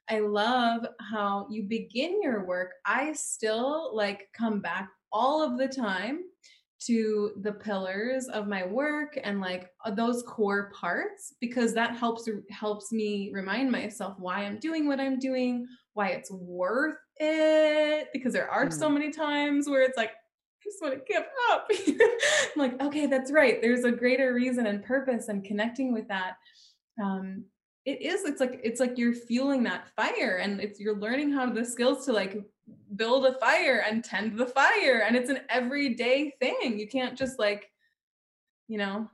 [0.09, 2.71] I love how you begin your work.
[2.85, 6.21] I still like come back all of the time
[6.87, 12.27] to the pillars of my work and like uh, those core parts because that helps
[12.49, 18.33] helps me remind myself why I'm doing what I'm doing, why it's worth it because
[18.33, 18.73] there are mm.
[18.73, 21.67] so many times where it's like I just want to give up.
[21.71, 23.61] I'm like, okay, that's right.
[23.61, 26.33] There's a greater reason and purpose and connecting with that.
[27.01, 27.45] Um,
[27.85, 31.49] it is, it's like, it's like you're fueling that fire and it's, you're learning how
[31.49, 32.37] the skills to like
[32.95, 37.39] build a fire and tend the fire and it's an everyday thing you can't just
[37.39, 37.69] like
[38.67, 39.09] you know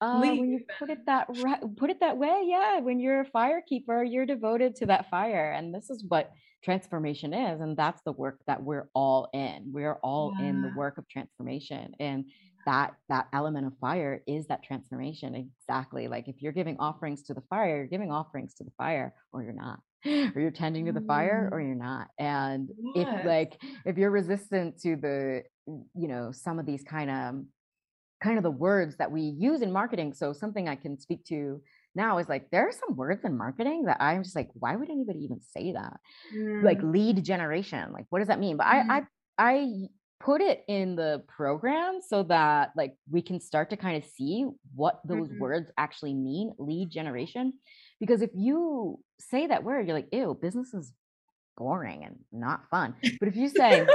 [0.00, 2.80] uh, when you put it that right, put it that way, yeah.
[2.80, 6.32] When you're a fire keeper, you're devoted to that fire, and this is what
[6.62, 9.70] transformation is, and that's the work that we're all in.
[9.72, 10.46] We're all yeah.
[10.46, 12.26] in the work of transformation, and
[12.66, 15.34] that that element of fire is that transformation.
[15.34, 19.14] Exactly, like if you're giving offerings to the fire, you're giving offerings to the fire,
[19.32, 21.66] or you're not or you're tending to the fire or mm.
[21.66, 23.06] you're not and yes.
[23.08, 27.34] if like if you're resistant to the you know some of these kind of
[28.22, 31.60] kind of the words that we use in marketing so something i can speak to
[31.94, 34.90] now is like there are some words in marketing that i'm just like why would
[34.90, 35.98] anybody even say that
[36.34, 36.62] mm.
[36.62, 38.90] like lead generation like what does that mean but mm.
[38.90, 39.02] i i
[39.38, 39.88] i
[40.18, 44.46] put it in the program so that like we can start to kind of see
[44.74, 45.40] what those mm-hmm.
[45.40, 47.52] words actually mean lead generation
[48.00, 50.92] because if you say that word, you're like, ew, business is
[51.56, 52.94] boring and not fun.
[53.18, 53.86] But if you say,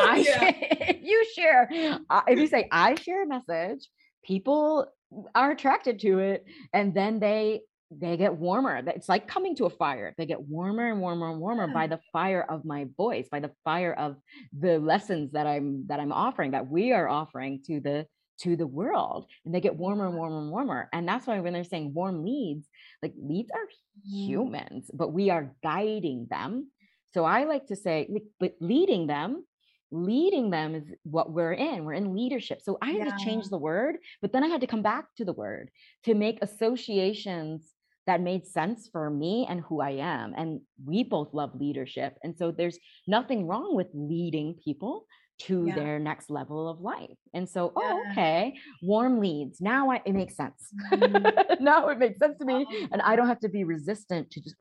[0.00, 0.24] I
[0.80, 1.68] if you share,
[2.10, 3.88] uh, if you say, I share a message,
[4.24, 4.86] people
[5.34, 6.44] are attracted to it.
[6.72, 7.60] And then they,
[8.00, 8.82] they get warmer.
[8.86, 10.14] It's like coming to a fire.
[10.16, 13.52] They get warmer and warmer and warmer by the fire of my voice, by the
[13.64, 14.16] fire of
[14.58, 18.06] the lessons that I'm that I'm offering, that we are offering to the
[18.40, 21.52] to the world and they get warmer and warmer and warmer and that's why when
[21.52, 22.66] they're saying warm leads
[23.02, 24.26] like leads are mm.
[24.26, 26.68] humans but we are guiding them
[27.12, 28.08] so i like to say
[28.40, 29.44] but leading them
[29.92, 33.16] leading them is what we're in we're in leadership so i had yeah.
[33.16, 35.70] to change the word but then i had to come back to the word
[36.02, 37.73] to make associations
[38.06, 42.36] that made sense for me and who i am and we both love leadership and
[42.36, 45.74] so there's nothing wrong with leading people to yeah.
[45.74, 47.16] their next level of life.
[47.32, 47.92] And so, oh, yeah.
[47.92, 49.60] oh, okay, warm leads.
[49.60, 50.68] Now I, it makes sense.
[50.92, 51.64] Mm-hmm.
[51.64, 52.86] now it makes sense to me, oh.
[52.92, 54.56] and I don't have to be resistant to just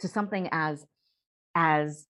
[0.00, 0.84] to something as
[1.54, 2.06] as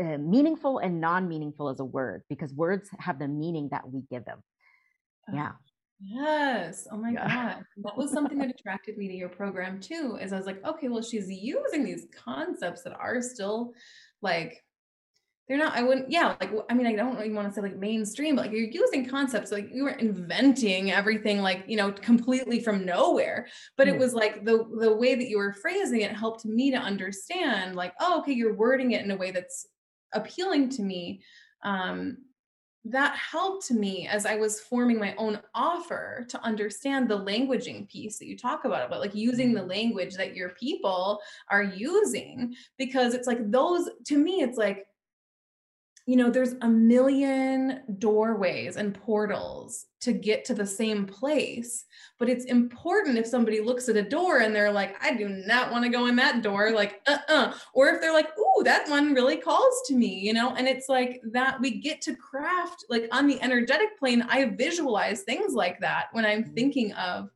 [0.00, 4.24] uh, meaningful and non-meaningful as a word because words have the meaning that we give
[4.24, 4.42] them.
[5.32, 5.52] Yeah.
[6.00, 6.86] Yes.
[6.92, 7.54] Oh my yeah.
[7.54, 7.64] God.
[7.84, 10.88] That was something that attracted me to your program too, is I was like, okay,
[10.88, 13.72] well, she's using these concepts that are still
[14.22, 14.62] like
[15.48, 17.76] they're not i wouldn't yeah like i mean i don't even want to say like
[17.76, 22.60] mainstream but like you're using concepts like you were inventing everything like you know completely
[22.60, 23.46] from nowhere
[23.76, 23.98] but it mm.
[23.98, 27.94] was like the the way that you were phrasing it helped me to understand like
[28.00, 29.66] oh okay you're wording it in a way that's
[30.12, 31.22] appealing to me
[31.64, 32.18] um
[32.90, 38.18] that helped me as I was forming my own offer to understand the languaging piece
[38.18, 39.68] that you talk about, about like using the mm.
[39.68, 44.87] language that your people are using, because it's like those, to me, it's like
[46.08, 51.84] you know, there's a million doorways and portals to get to the same place.
[52.18, 55.70] But it's important if somebody looks at a door and they're like, I do not
[55.70, 57.48] want to go in that door, like, uh uh-uh.
[57.48, 57.54] uh.
[57.74, 60.54] Or if they're like, ooh, that one really calls to me, you know?
[60.54, 65.24] And it's like that we get to craft, like on the energetic plane, I visualize
[65.24, 66.54] things like that when I'm mm-hmm.
[66.54, 67.28] thinking of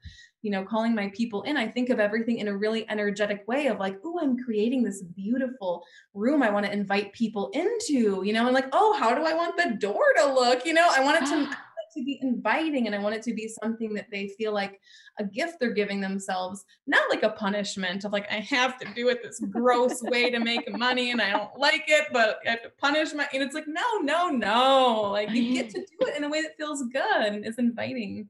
[0.43, 3.69] you know, calling my people in, I think of everything in a really energetic way
[3.69, 5.85] of like, oh, I'm creating this beautiful
[6.15, 9.35] room I want to invite people into, you know, and like, oh, how do I
[9.35, 10.67] want the door to look?
[10.67, 11.59] You know, I want it to ah.
[11.97, 14.81] to be inviting and I want it to be something that they feel like
[15.21, 19.11] a gift they're giving themselves, not like a punishment of like, I have to do
[19.11, 22.63] it this gross way to make money and I don't like it, but I have
[22.63, 25.11] to punish my, and it's like, no, no, no.
[25.13, 28.29] Like you get to do it in a way that feels good and is inviting.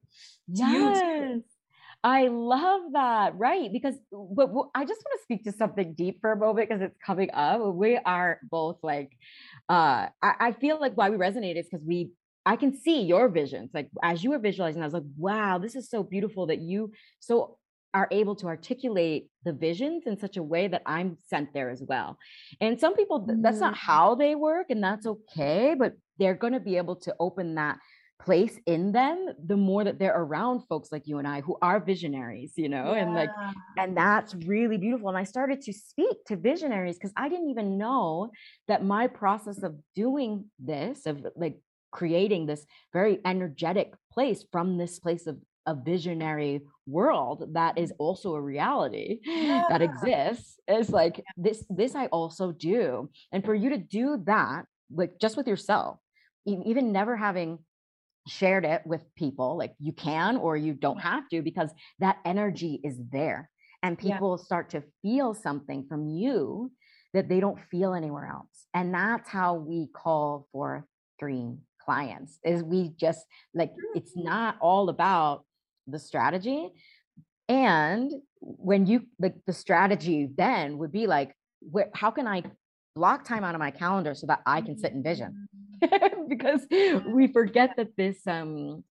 [0.49, 1.41] Yes.
[2.05, 3.37] I love that.
[3.37, 3.73] Right.
[3.73, 6.99] Because, but I just want to speak to something deep for a moment because it's
[7.05, 7.61] coming up.
[7.75, 9.13] We are both like,
[9.69, 12.11] uh, I, I feel like why we resonate is because we
[12.45, 13.71] I can see your visions.
[13.73, 16.93] Like as you were visualizing, I was like, wow, this is so beautiful that you
[17.21, 17.59] so
[17.95, 21.83] are able to articulate the visions in such a way that I'm sent there as
[21.87, 22.17] well.
[22.61, 23.79] And some people, that's not mm.
[23.79, 27.79] how they work, and that's okay, but they're going to be able to open that
[28.25, 31.81] place in them the more that they're around folks like you and I who are
[31.81, 33.03] visionaries, you know, yeah.
[33.03, 33.31] and like,
[33.77, 35.09] and that's really beautiful.
[35.09, 38.31] And I started to speak to visionaries because I didn't even know
[38.69, 41.59] that my process of doing this, of like
[41.91, 48.03] creating this very energetic place from this place of a visionary world that is mm-hmm.
[48.03, 49.65] also a reality yeah.
[49.69, 54.65] that exists is like this this i also do and for you to do that
[54.93, 55.99] like just with yourself
[56.45, 57.61] even never having
[58.27, 61.09] shared it with people like you can or you don't mm-hmm.
[61.09, 63.51] have to because that energy is there
[63.83, 64.45] and people yeah.
[64.45, 66.71] start to feel something from you
[67.15, 68.67] that they don't feel anywhere else.
[68.73, 70.87] And that's how we call for
[71.19, 74.29] dream clients is we just like it's mm-hmm.
[74.29, 75.45] not all about
[75.87, 76.71] the strategy.
[77.49, 78.13] And
[78.43, 82.43] when you like the strategy then would be like where how can i
[82.95, 85.49] block time out of my calendar so that i can sit and vision.
[85.83, 86.29] Mm.
[86.29, 86.67] because
[87.07, 88.85] we forget that this um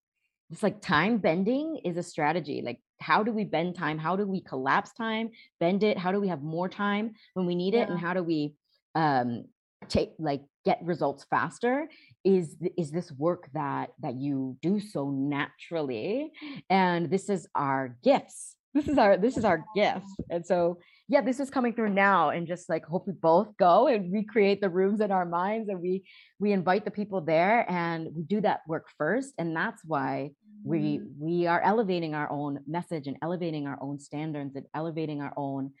[0.50, 2.62] it's like time bending is a strategy.
[2.62, 3.98] Like how do we bend time?
[3.98, 5.98] How do we collapse time bend it?
[5.98, 7.88] How do we have more time when we need it?
[7.88, 8.54] And how do we
[8.94, 9.44] um
[9.88, 11.88] take like get results faster?
[12.22, 16.32] Is is this work that that you do so naturally?
[16.68, 18.56] And this is our gifts.
[18.74, 20.14] This is our this is our gifts.
[20.30, 20.78] And so
[21.12, 24.62] yeah this is coming through now and just like hope we both go and recreate
[24.62, 26.02] the rooms in our minds and we
[26.38, 30.30] we invite the people there and we do that work first and that's why
[30.64, 31.04] we mm-hmm.
[31.18, 35.72] we are elevating our own message and elevating our own standards and elevating our own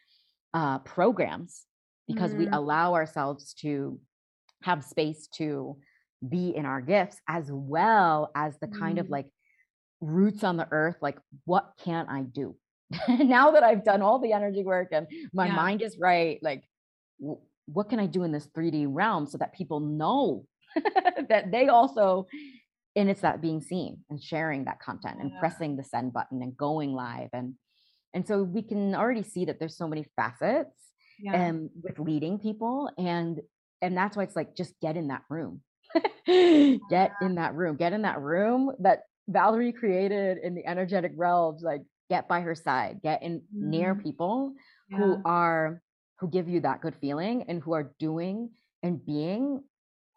[0.52, 1.64] uh, programs
[2.06, 2.38] because mm.
[2.38, 2.54] we mm-hmm.
[2.54, 3.98] allow ourselves to
[4.62, 5.78] have space to
[6.28, 9.10] be in our gifts as well as the kind of mm.
[9.10, 9.26] like
[10.02, 12.54] roots on the earth like what can i do
[13.08, 15.54] now that i've done all the energy work and my yeah.
[15.54, 16.62] mind is right like
[17.20, 20.44] w- what can i do in this 3d realm so that people know
[21.28, 22.26] that they also
[22.94, 25.40] and it's that being seen and sharing that content and yeah.
[25.40, 27.54] pressing the send button and going live and
[28.14, 30.76] and so we can already see that there's so many facets
[31.18, 31.48] yeah.
[31.48, 33.40] um, with leading people and
[33.80, 35.60] and that's why it's like just get in that room
[36.26, 41.62] get in that room get in that room that valerie created in the energetic realms
[41.62, 41.82] like
[42.12, 43.70] get by her side get in mm-hmm.
[43.70, 44.52] near people
[44.90, 44.98] yeah.
[44.98, 45.80] who are
[46.18, 48.50] who give you that good feeling and who are doing
[48.82, 49.62] and being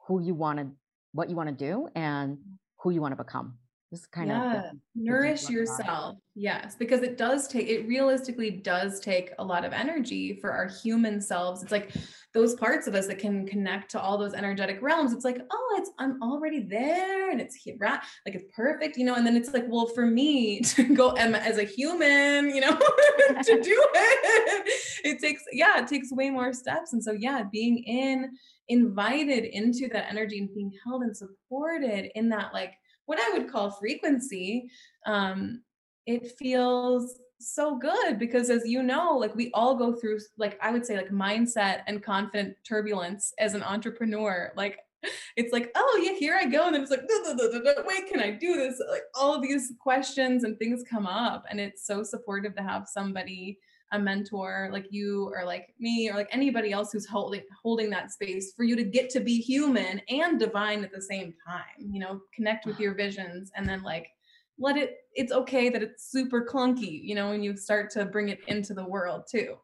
[0.05, 0.67] who you want to
[1.13, 2.37] what you want to do and
[2.79, 3.57] who you want to become
[3.95, 4.69] just kind yeah.
[4.69, 9.71] of nourish yourself yes because it does take it realistically does take a lot of
[9.71, 11.63] energy for our human selves.
[11.63, 11.93] It's like
[12.33, 15.13] those parts of us that can connect to all those energetic realms.
[15.13, 19.05] It's like oh it's i'm already there and it's here right like it's perfect you
[19.05, 22.75] know and then it's like well for me to go as a human you know
[23.43, 24.71] to do it?
[25.05, 26.91] It takes yeah it takes way more steps.
[26.91, 28.31] And so yeah being in
[28.67, 32.73] invited into that energy and being held and supported in that like
[33.05, 34.69] what i would call frequency
[35.05, 35.61] um
[36.05, 40.71] it feels so good because as you know like we all go through like i
[40.71, 44.79] would say like mindset and confident turbulence as an entrepreneur like
[45.35, 47.01] it's like oh yeah here i go and then it's like
[47.85, 48.81] wait can i do this?
[48.89, 53.59] Like all these questions and things come up and it's so supportive to have somebody
[53.91, 58.11] a mentor like you or like me or like anybody else who's holding holding that
[58.11, 61.99] space for you to get to be human and divine at the same time you
[61.99, 64.07] know connect with your visions and then like
[64.57, 68.29] let it it's okay that it's super clunky you know when you start to bring
[68.29, 69.55] it into the world too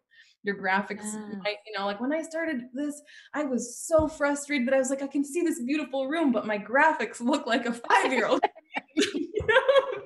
[0.44, 1.38] your graphics yeah.
[1.44, 3.02] might, you know like when i started this
[3.34, 6.46] i was so frustrated that i was like i can see this beautiful room but
[6.46, 8.42] my graphics look like a five year old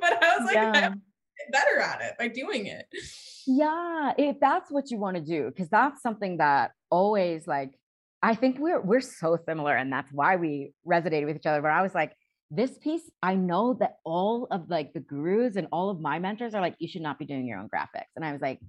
[0.02, 0.94] but i was like yeah.
[1.52, 2.86] Better at it by doing it
[3.48, 7.72] yeah if that's what you want to do because that's something that always like
[8.22, 11.72] i think we're we're so similar and that's why we resonated with each other but
[11.72, 12.12] i was like
[12.52, 16.54] this piece, I know that all of like the gurus and all of my mentors
[16.54, 18.12] are like, you should not be doing your own graphics.
[18.16, 18.60] And I was like,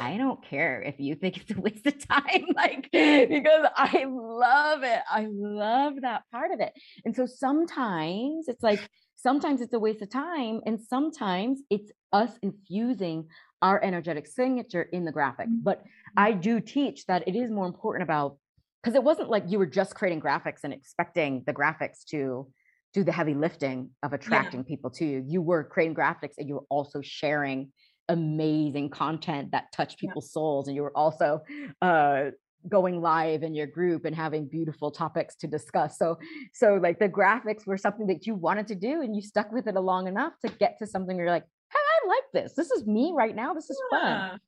[0.00, 4.82] I don't care if you think it's a waste of time, like, because I love
[4.82, 5.00] it.
[5.10, 6.72] I love that part of it.
[7.04, 8.80] And so sometimes it's like,
[9.24, 13.26] sometimes it's a waste of time, and sometimes it's us infusing
[13.62, 15.46] our energetic signature in the graphic.
[15.50, 15.82] But
[16.16, 16.40] I mm-hmm.
[16.40, 18.36] do teach that it is more important about
[18.82, 22.46] because it wasn't like you were just creating graphics and expecting the graphics to
[22.92, 24.68] do the heavy lifting of attracting yeah.
[24.68, 25.24] people to you.
[25.26, 27.72] You were creating graphics and you were also sharing
[28.10, 30.34] amazing content that touched people's yeah.
[30.34, 30.68] souls.
[30.68, 31.40] And you were also
[31.80, 32.24] uh,
[32.68, 35.98] going live in your group and having beautiful topics to discuss.
[35.98, 36.18] So,
[36.52, 39.66] so like the graphics were something that you wanted to do and you stuck with
[39.66, 42.54] it long enough to get to something where you're like, hey, I like this.
[42.54, 43.54] This is me right now.
[43.54, 44.30] This is yeah.
[44.30, 44.40] fun.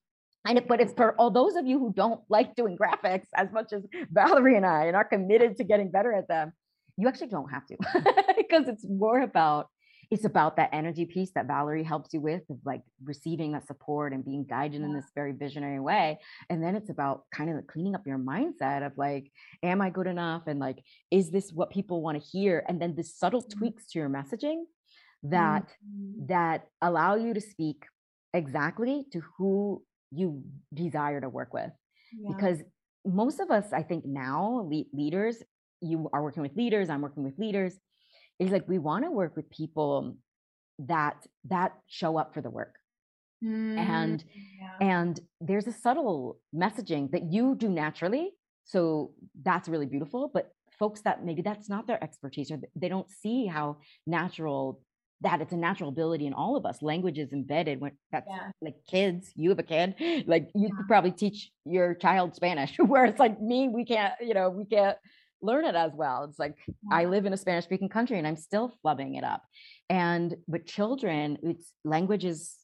[0.47, 3.51] And it, but it's for all those of you who don't like doing graphics as
[3.53, 6.53] much as Valerie and I and are committed to getting better at them,
[6.97, 7.77] you actually don't have to
[8.37, 9.69] because it's more about
[10.11, 14.13] it's about that energy piece that Valerie helps you with of like receiving that support
[14.13, 16.19] and being guided in this very visionary way.
[16.49, 19.31] And then it's about kind of cleaning up your mindset of like,
[19.63, 20.43] am I good enough?
[20.47, 22.65] And like, is this what people want to hear?
[22.69, 23.59] And then the subtle mm-hmm.
[23.59, 24.65] tweaks to your messaging
[25.25, 26.27] that mm-hmm.
[26.27, 27.85] that allow you to speak
[28.33, 29.83] exactly to who
[30.13, 31.71] you desire to work with.
[32.13, 32.33] Yeah.
[32.35, 32.63] Because
[33.05, 35.43] most of us, I think now, le- leaders,
[35.81, 37.79] you are working with leaders, I'm working with leaders,
[38.39, 40.17] is like we want to work with people
[40.79, 41.17] that
[41.49, 42.77] that show up for the work.
[43.45, 44.25] Mm, and
[44.59, 44.89] yeah.
[45.01, 48.31] and there's a subtle messaging that you do naturally.
[48.65, 49.13] So
[49.43, 50.31] that's really beautiful.
[50.33, 54.81] But folks that maybe that's not their expertise or they don't see how natural
[55.23, 56.83] that it's a natural ability in all of us.
[56.83, 58.51] Language is embedded when that's yeah.
[58.61, 59.95] like kids, you have a kid,
[60.27, 60.77] like you yeah.
[60.77, 64.67] could probably teach your child Spanish, where it's like me, we can't, you know, we
[64.67, 64.99] can't
[65.47, 66.25] learn it as well.
[66.25, 66.75] It's like yeah.
[66.91, 69.43] I live in a Spanish speaking country and I'm still flubbing it up.
[69.89, 72.55] And with children, it's language is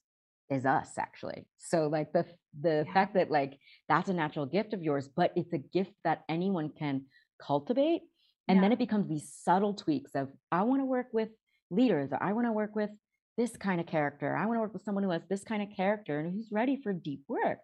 [0.50, 1.46] is us actually.
[1.58, 2.26] So like the
[2.60, 3.58] the fact that like
[3.88, 7.06] that's a natural gift of yours, but it's a gift that anyone can
[7.40, 8.02] cultivate.
[8.48, 11.30] And then it becomes these subtle tweaks of I want to work with
[11.70, 12.10] leaders.
[12.12, 12.90] I want to work with
[13.38, 14.36] this kind of character.
[14.36, 16.78] I want to work with someone who has this kind of character and who's ready
[16.82, 17.60] for deep work.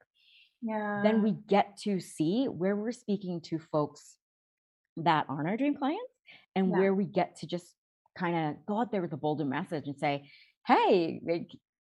[0.62, 1.01] Yeah.
[1.03, 4.16] Then we get to see where we're speaking to folks
[5.05, 6.12] that aren't our dream clients
[6.55, 6.78] and yeah.
[6.78, 7.74] where we get to just
[8.16, 10.28] kind of go out there with a bolder message and say,
[10.66, 11.49] hey, like,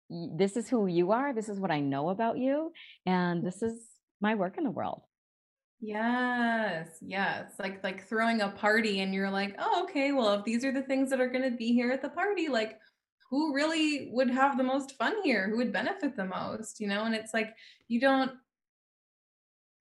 [0.08, 1.32] this is who you are.
[1.32, 2.72] This is what I know about you.
[3.06, 3.74] And this is
[4.20, 5.02] my work in the world.
[5.80, 7.52] Yes, yes.
[7.58, 10.82] Like like throwing a party and you're like, "Oh, okay, well, if these are the
[10.82, 12.78] things that are going to be here at the party, like
[13.30, 15.50] who really would have the most fun here?
[15.50, 17.04] Who would benefit the most?" You know?
[17.04, 17.54] And it's like
[17.88, 18.32] you don't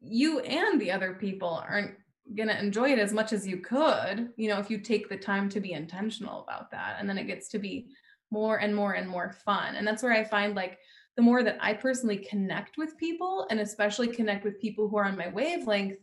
[0.01, 1.95] you and the other people aren't
[2.35, 5.17] going to enjoy it as much as you could, you know, if you take the
[5.17, 6.97] time to be intentional about that.
[6.99, 7.87] And then it gets to be
[8.31, 9.75] more and more and more fun.
[9.75, 10.79] And that's where I find like
[11.15, 15.05] the more that I personally connect with people and especially connect with people who are
[15.05, 15.99] on my wavelength,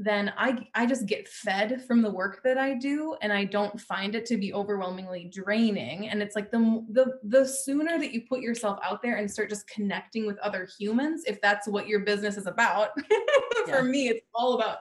[0.00, 3.80] then I I just get fed from the work that I do and I don't
[3.80, 6.08] find it to be overwhelmingly draining.
[6.08, 9.50] And it's like the the the sooner that you put yourself out there and start
[9.50, 12.90] just connecting with other humans if that's what your business is about
[13.66, 13.82] for yeah.
[13.82, 14.78] me it's all about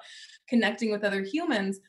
[0.48, 1.80] connecting with other humans.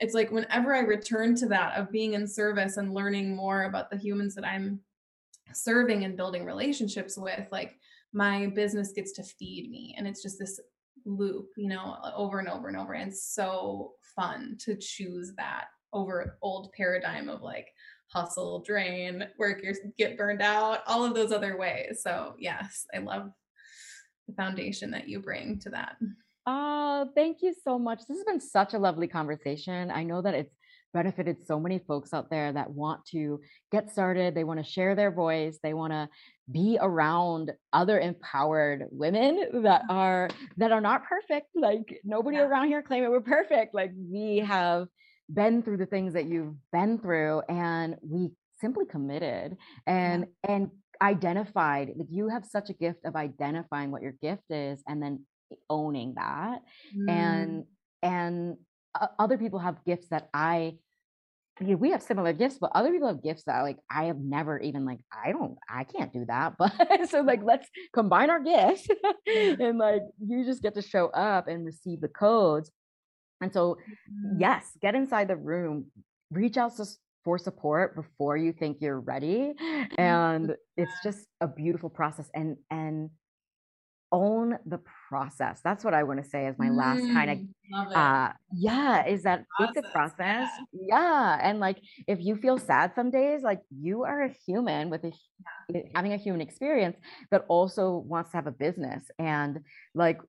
[0.00, 3.90] It's like whenever I return to that of being in service and learning more about
[3.90, 4.80] the humans that I'm
[5.54, 7.78] serving and building relationships with like
[8.12, 9.94] my business gets to feed me.
[9.96, 10.58] And it's just this
[11.04, 15.66] loop you know over and over and over and it's so fun to choose that
[15.92, 17.68] over old paradigm of like
[18.08, 22.00] hustle drain work your get burned out all of those other ways.
[22.02, 23.30] So yes i love
[24.28, 25.96] the foundation that you bring to that.
[26.46, 28.00] Oh thank you so much.
[28.08, 29.90] This has been such a lovely conversation.
[29.90, 30.54] I know that it's
[30.92, 33.40] benefited so many folks out there that want to
[33.70, 36.08] get started they want to share their voice they want to
[36.50, 39.96] be around other empowered women that mm-hmm.
[39.96, 42.44] are that are not perfect like nobody yeah.
[42.44, 44.88] around here claim it we're perfect like we have
[45.32, 48.30] been through the things that you've been through and we
[48.60, 50.54] simply committed and yeah.
[50.54, 50.70] and
[51.00, 55.24] identified like you have such a gift of identifying what your gift is and then
[55.68, 56.60] owning that
[56.96, 57.10] mm.
[57.10, 57.64] and
[58.02, 58.56] and
[59.18, 60.74] other people have gifts that I
[61.60, 64.18] you know, we have similar gifts, but other people have gifts that like I have
[64.18, 66.54] never even like I don't I can't do that.
[66.58, 68.88] But so like let's combine our gifts
[69.26, 72.70] and like you just get to show up and receive the codes.
[73.40, 74.40] And so mm-hmm.
[74.40, 75.86] yes, get inside the room,
[76.30, 76.86] reach out to,
[77.24, 79.52] for support before you think you're ready.
[79.98, 82.30] And it's just a beautiful process.
[82.34, 83.10] And and
[84.12, 85.60] own the process.
[85.64, 87.38] That's what I want to say as my last kind of
[87.72, 90.48] Mm, uh yeah, is that it's a Process, process.
[90.72, 91.38] Yeah.
[91.40, 95.12] And like if you feel sad some days, like you are a human with a
[95.74, 96.96] eh, having a human experience,
[97.30, 99.04] but also wants to have a business.
[99.18, 99.60] And
[99.94, 100.20] like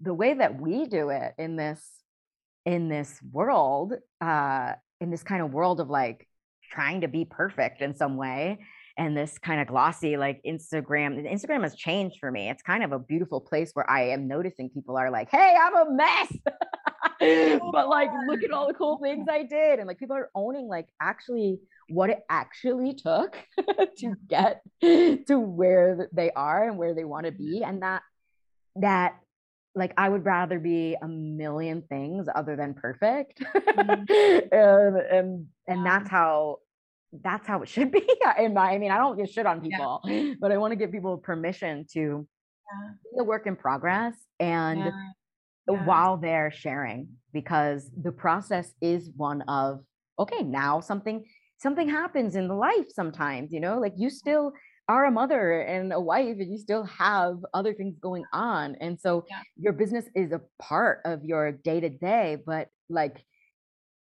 [0.00, 1.86] the way that we do it in this
[2.64, 6.26] in this world, uh, in this kind of world of like
[6.70, 8.58] trying to be perfect in some way
[8.96, 11.26] and this kind of glossy like Instagram.
[11.30, 12.48] Instagram has changed for me.
[12.48, 15.76] It's kind of a beautiful place where I am noticing people are like, hey, I'm
[15.76, 16.32] a mess.
[17.22, 19.78] Oh but like look at all the cool things I did.
[19.78, 23.36] And like people are owning like actually what it actually took
[23.98, 27.60] to get to where they are and where they want to be.
[27.60, 27.70] Mm-hmm.
[27.70, 28.02] And that
[28.76, 29.16] that
[29.74, 33.40] like I would rather be a million things other than perfect.
[33.40, 34.54] Mm-hmm.
[34.54, 36.58] and and and that's how
[37.12, 38.02] that's how it should be
[38.38, 39.76] in my I mean I don't get shit on Yeah.
[39.76, 42.92] people, but I want to give people permission to Yeah.
[43.12, 44.92] be a work in progress and Yeah.
[45.66, 49.84] While they're sharing because the process is one of
[50.18, 51.24] okay now something
[51.58, 54.52] something happens in the life sometimes you know like you still
[54.88, 58.98] are a mother and a wife and you still have other things going on and
[58.98, 59.42] so Yeah.
[59.56, 63.24] your business is a part of your day to day but like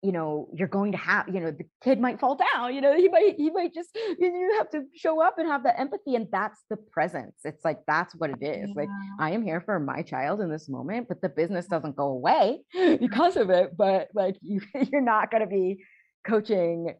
[0.04, 2.94] you know you're going to have you know the kid might fall down you know
[3.02, 6.14] he might he might just you you have to show up and have that empathy
[6.14, 8.88] and that's the presence it's like that's what it is like
[9.18, 12.60] I am here for my child in this moment, but the business doesn't go away
[12.72, 13.76] because of it.
[13.76, 14.60] But like you,
[14.92, 15.84] you're not going to be
[16.26, 16.94] coaching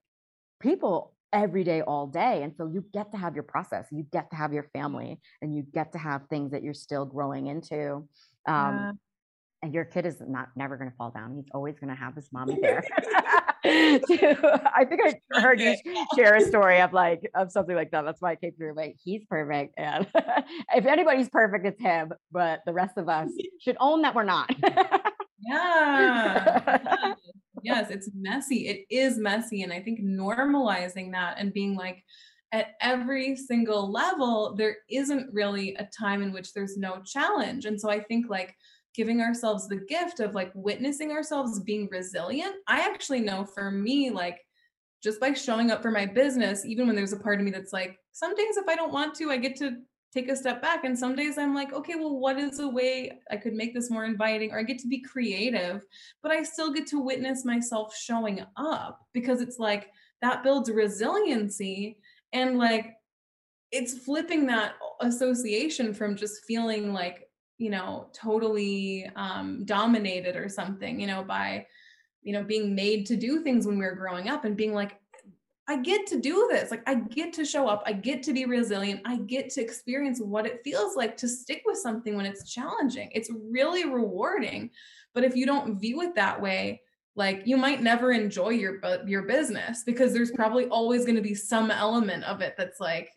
[0.61, 2.43] people every day, all day.
[2.43, 5.55] And so you get to have your process, you get to have your family, and
[5.55, 8.09] you get to have things that you're still growing into.
[8.47, 8.93] Um, Yeah.
[9.65, 11.35] And your kid is not never going to fall down.
[11.35, 12.85] He's always going to have his mommy there.
[13.67, 15.01] I think
[15.33, 15.75] I heard you
[16.15, 18.03] share a story of like of something like that.
[18.03, 18.75] That's why I came through.
[18.77, 20.07] Like he's perfect, and
[20.75, 22.13] if anybody's perfect, it's him.
[22.31, 24.51] But the rest of us should own that we're not.
[25.47, 26.61] Yeah.
[26.67, 27.17] yes.
[27.63, 28.69] yes, it's messy.
[28.69, 29.63] It is messy.
[29.63, 32.05] And I think normalizing that and being like,
[32.53, 37.65] at every single level, there isn't really a time in which there's no challenge.
[37.65, 38.55] And so I think like
[38.95, 42.55] giving ourselves the gift of like witnessing ourselves being resilient.
[42.69, 44.41] I actually know for me, like
[45.03, 47.73] just by showing up for my business, even when there's a part of me that's
[47.73, 49.79] like, some days if I don't want to, I get to
[50.13, 50.85] take a step back.
[50.85, 53.91] And some days I'm like, okay, well, what is a way I could make this
[53.91, 54.53] more inviting?
[54.53, 55.85] Or I get to be creative,
[56.23, 59.91] but I still get to witness myself showing up because it's like
[60.23, 61.99] that builds resiliency
[62.33, 62.95] and like
[63.73, 67.24] it's flipping that association from just feeling like,
[67.59, 71.67] you know, totally um, dominated or something, you know, by,
[72.23, 74.99] you know, being made to do things when we were growing up and being like,
[75.67, 76.71] I get to do this.
[76.71, 77.83] Like, I get to show up.
[77.87, 79.01] I get to be resilient.
[79.07, 83.11] I get to experience what it feels like to stick with something when it's challenging.
[83.15, 84.71] It's really rewarding.
[85.15, 86.83] But if you don't view it that way,
[87.17, 91.35] like you might never enjoy your your business because there's probably always going to be
[91.35, 93.11] some element of it that's like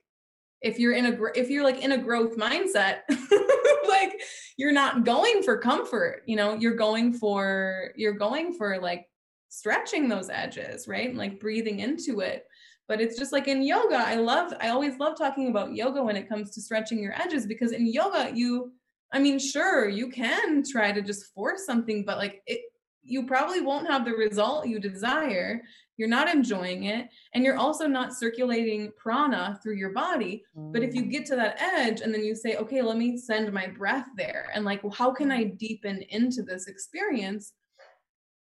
[0.62, 2.99] if you're in a if you're like in a growth mindset
[3.88, 4.20] like
[4.58, 6.55] you're not going for comfort you know?
[6.55, 9.08] You're going for you're going for like
[9.49, 11.10] stretching those edges right?
[11.10, 12.45] And like breathing into it.
[12.88, 16.16] But it's just like in yoga i love i always love talking about yoga when
[16.16, 18.72] it comes to stretching your edges because in yoga you
[19.12, 22.62] i mean sure you can try to just force something but like it
[23.08, 25.62] you probably won't have the result you desire
[25.97, 30.93] you're not enjoying it and you're also not circulating prana through your body but if
[30.93, 31.12] you Mm.
[31.12, 34.49] get to that edge and then you say, okay, let me send my breath there,
[34.53, 37.53] and like, well, how can I deepen into this experience?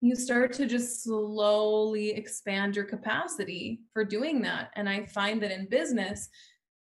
[0.01, 4.71] You start to just slowly expand your capacity for doing that.
[4.75, 6.29] And I find that in business,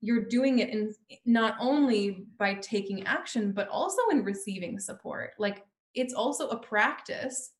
[0.00, 0.94] you're doing it in
[1.24, 5.32] not only by taking action, but also in receiving support.
[5.38, 5.64] Like,
[5.94, 7.50] it's also a practice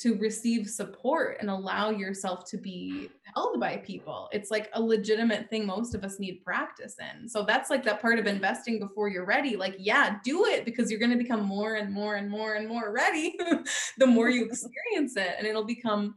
[0.00, 4.30] to receive support and allow yourself to be held by people.
[4.32, 7.28] It's like a legitimate thing most of us need practice in.
[7.28, 9.56] So that's like that part of investing before you're ready.
[9.56, 12.66] Like, yeah, do it because you're going to become more and more and more and
[12.66, 13.36] more ready
[13.98, 16.14] the more you experience it and it'll become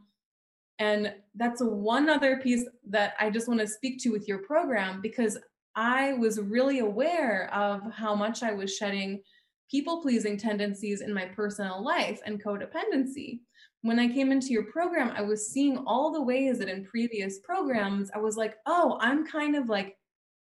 [0.80, 5.00] and that's one other piece that I just want to speak to with your program
[5.00, 5.38] because
[5.76, 9.22] I was really aware of how much I was shedding
[9.70, 13.40] people pleasing tendencies in my personal life and codependency
[13.84, 17.40] when I came into your program, I was seeing all the ways that in previous
[17.40, 19.98] programs, I was like, oh, I'm kind of like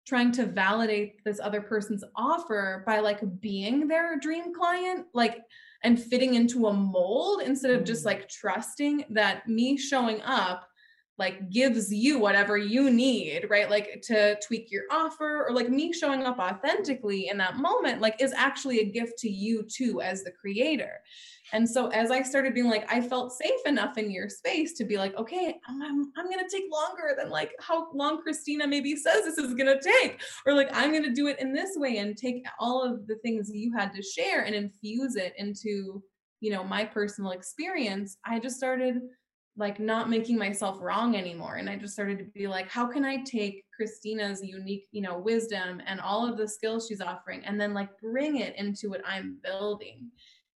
[0.07, 5.39] trying to validate this other person's offer by like being their dream client, like,
[5.85, 8.07] and fitting into a mold instead of just Mm.
[8.07, 10.69] like trusting that me showing up,
[11.21, 13.69] like gives you whatever you need, right?
[13.69, 18.17] Like to tweak your offer or like me showing up authentically in that moment, like
[18.21, 20.99] is actually a gift to you too as the creator.
[21.53, 24.85] And so as I started being like, I felt safe enough in your space to
[24.85, 28.97] be like, okay, I'm, I'm, going to take longer than like how long Christina maybe
[28.97, 31.73] says this is going to take, or like, I'm going to do it in this
[31.77, 36.03] way and take all of the things you had to share and infuse it into,
[36.41, 38.17] you know, my personal experience.
[38.25, 39.03] I just started
[39.61, 41.57] like not making myself wrong anymore.
[41.57, 45.19] And I just started to be like, how can I take Christina's unique, you know,
[45.19, 49.03] wisdom and all of the skills she's offering and then like bring it into what
[49.07, 50.11] I'm building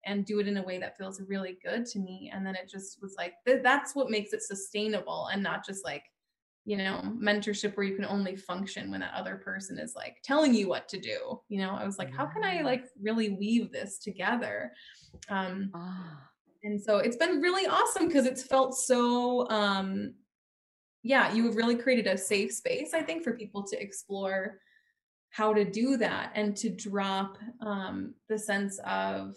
[0.05, 2.69] and do it in a way that feels really good to me and then it
[2.69, 6.03] just was like th- that's what makes it sustainable and not just like
[6.65, 10.53] you know mentorship where you can only function when that other person is like telling
[10.53, 13.71] you what to do you know i was like how can i like really weave
[13.71, 14.73] this together
[15.29, 16.19] um ah.
[16.63, 20.13] And so it's been really awesome because it's felt so um
[21.03, 24.59] yeah you have really created a safe space i think for people to explore
[25.29, 29.35] how to do that and to drop um the sense of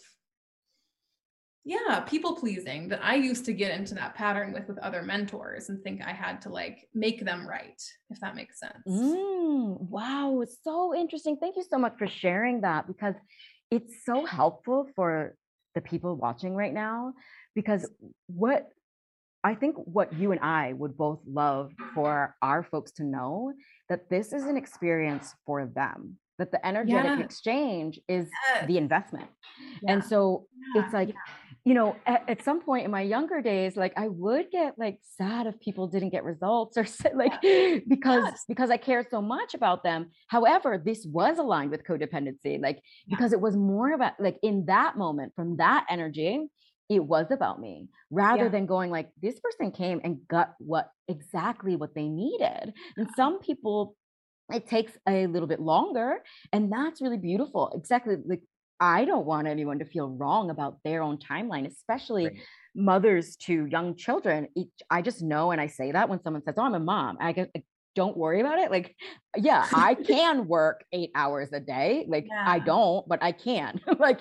[1.64, 5.68] yeah people pleasing that i used to get into that pattern with with other mentors
[5.68, 8.86] and think i had to like make them right if that makes sense.
[8.86, 11.36] Mm, wow it's so interesting.
[11.36, 13.14] Thank you so much for sharing that because
[13.70, 15.34] it's so helpful for
[15.76, 17.12] the people watching right now
[17.54, 17.88] because
[18.26, 18.66] what
[19.44, 23.52] I think what you and I would both love for our folks to know
[23.88, 27.24] that this is an experience for them that the energetic yeah.
[27.24, 28.66] exchange is yes.
[28.66, 29.28] the investment.
[29.82, 29.92] Yeah.
[29.92, 30.82] And so yeah.
[30.84, 31.14] it's like
[31.66, 35.00] you know, at, at, some point in my younger days, like I would get like
[35.18, 37.78] sad if people didn't get results or like yeah.
[37.88, 38.44] because yes.
[38.46, 40.10] because I cared so much about them.
[40.28, 43.16] However, this was aligned with codependency, like yeah.
[43.16, 46.46] because it was more about like in that moment from that energy,
[46.88, 48.50] it was about me rather yeah.
[48.50, 52.74] than going like this person came and got what exactly what they needed.
[52.96, 53.96] And some people
[54.52, 56.18] it takes a little bit longer
[56.52, 58.42] and that's really beautiful exactly like
[58.80, 62.36] I don't want anyone to feel wrong about their own timeline, especially right.
[62.74, 64.48] mothers to young children.
[64.90, 67.32] I just know, and I say that when someone says, "Oh, I'm a mom," I
[67.32, 67.54] get,
[67.96, 68.70] don't worry about it.
[68.70, 68.94] Like,
[69.36, 72.06] yeah, I can work eight hours a day.
[72.06, 72.44] Like, yeah.
[72.46, 73.80] I don't, but I can.
[73.98, 74.20] like,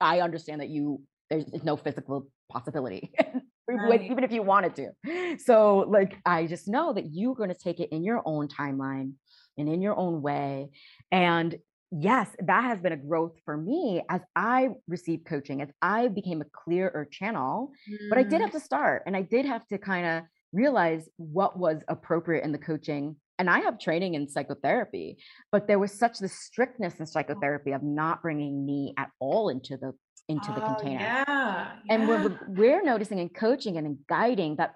[0.00, 3.12] I understand that you there's no physical possibility.
[3.68, 4.00] Right.
[4.00, 5.38] even if you wanted to.
[5.40, 9.14] So, like, I just know that you're going to take it in your own timeline
[9.58, 10.70] and in your own way.
[11.10, 11.56] And
[11.90, 16.40] yes, that has been a growth for me as I received coaching, as I became
[16.40, 17.72] a clearer channel.
[17.90, 18.08] Mm.
[18.08, 18.54] But I did have mm.
[18.54, 20.22] to start and I did have to kind of
[20.52, 23.16] realize what was appropriate in the coaching.
[23.38, 25.18] And I have training in psychotherapy,
[25.52, 29.76] but there was such the strictness in psychotherapy of not bringing me at all into
[29.76, 29.92] the
[30.28, 31.00] into the oh, container.
[31.00, 34.72] Yeah, and we're we're noticing in coaching and in guiding that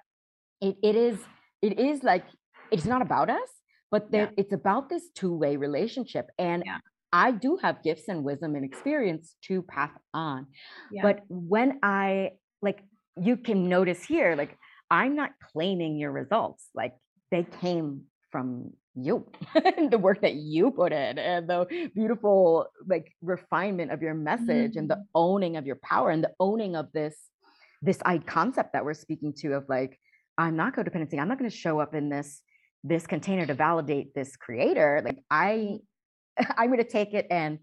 [0.61, 1.19] it, it is
[1.63, 2.25] it is like
[2.71, 3.49] it's not about us,
[3.91, 4.43] but there, yeah.
[4.45, 6.27] it's about this two-way relationship.
[6.39, 6.79] And yeah.
[7.13, 10.47] I do have gifts and wisdom and experience to pass on.
[10.93, 11.03] Yeah.
[11.03, 12.33] But when I
[12.63, 12.85] like,
[13.21, 14.57] you can notice here, like,
[14.91, 16.69] I'm not claiming your results.
[16.75, 16.95] Like,
[17.31, 23.91] they came from you, the work that you put in, and the beautiful, like, refinement
[23.91, 24.79] of your message mm-hmm.
[24.79, 25.15] and the mm-hmm.
[25.15, 27.17] owning of your power and the owning of this,
[27.83, 29.99] this I concept that we're speaking to of like,
[30.39, 31.19] I'm not codependency.
[31.19, 32.43] I'm not going to show up in this
[32.83, 35.79] this container to validate this creator like i
[36.57, 37.59] I'm going to take it and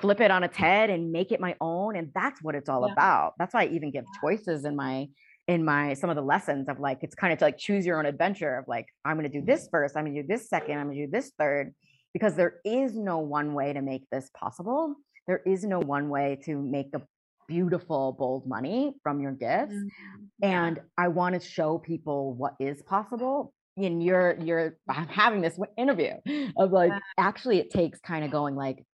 [0.00, 2.86] flip it on its head and make it my own and that's what it's all
[2.86, 2.92] yeah.
[2.92, 3.34] about.
[3.38, 5.08] That's why i even give choices in my
[5.46, 7.98] in my some of the lessons of like it's kind of to like choose your
[7.98, 10.48] own adventure of like i'm going to do this first i'm going to do this
[10.48, 11.74] second i'm going to do this third
[12.14, 14.94] because there is no one way to make this possible.
[15.26, 17.02] There is no one way to make a
[17.46, 20.24] beautiful bold money from your gifts mm-hmm.
[20.42, 25.58] and i want to show people what is possible in your you're I'm having this
[25.76, 26.14] interview
[26.56, 28.84] of like actually it takes kind of going like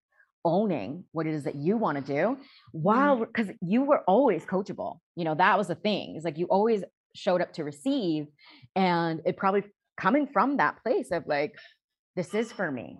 [0.45, 2.39] owning what it is that you want to do
[2.73, 3.57] while because mm.
[3.61, 6.83] you were always coachable you know that was the thing it's like you always
[7.15, 8.27] showed up to receive
[8.75, 9.63] and it probably
[9.99, 11.53] coming from that place of like
[12.17, 12.99] this is for me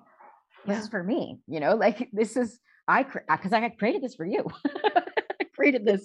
[0.67, 0.83] this yeah.
[0.83, 4.45] is for me you know like this is i because i created this for you
[4.67, 6.03] i created this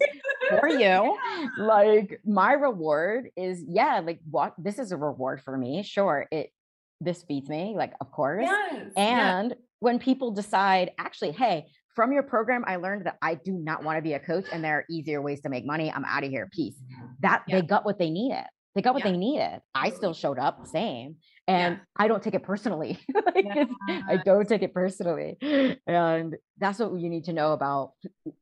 [0.50, 1.18] for you.
[1.58, 5.84] Like my reward is yeah, like what this is a reward for me.
[5.84, 6.50] Sure, it
[7.02, 8.46] this feeds me, like of course.
[8.46, 9.56] Yes, and yeah.
[9.80, 13.98] when people decide, actually, hey, from your program, I learned that I do not want
[13.98, 15.92] to be a coach and there are easier ways to make money.
[15.92, 16.50] I'm out of here.
[16.52, 16.76] Peace.
[17.22, 17.62] That yeah.
[17.62, 18.46] they got what they needed.
[18.76, 19.12] They got what yeah.
[19.12, 19.62] they needed.
[19.74, 21.16] I still showed up same
[21.48, 21.82] and yeah.
[21.98, 23.00] I don't take it personally.
[23.14, 23.66] like yeah.
[24.08, 25.38] I don't take it personally.
[25.88, 27.94] And that's what you need to know about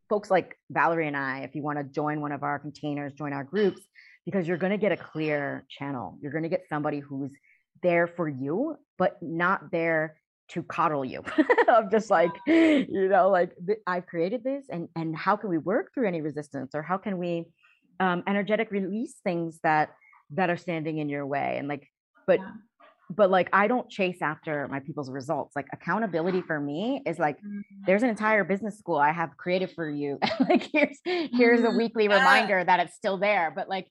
[0.09, 1.39] folks like Valerie and I.
[1.39, 3.81] If you want to join one of our containers, join our groups,
[4.25, 6.17] because you're going to get a clear channel.
[6.21, 7.31] You're going to get somebody who's
[7.81, 10.15] there for you, but not there
[10.49, 11.23] to coddle you.
[11.67, 13.55] I'm just like, you know, like
[13.87, 17.17] I've created this and and how can we work through any resistance or how can
[17.17, 17.45] we
[17.99, 19.89] um energetic release things that
[20.31, 21.87] that are standing in your way and like
[22.25, 22.51] but yeah.
[23.09, 25.55] But like I don't chase after my people's results.
[25.55, 27.59] Like accountability for me is like mm-hmm.
[27.85, 30.19] there's an entire business school I have created for you.
[30.49, 31.77] like here's here's a mm-hmm.
[31.77, 32.17] weekly yeah.
[32.17, 33.87] reminder that it's still there, but like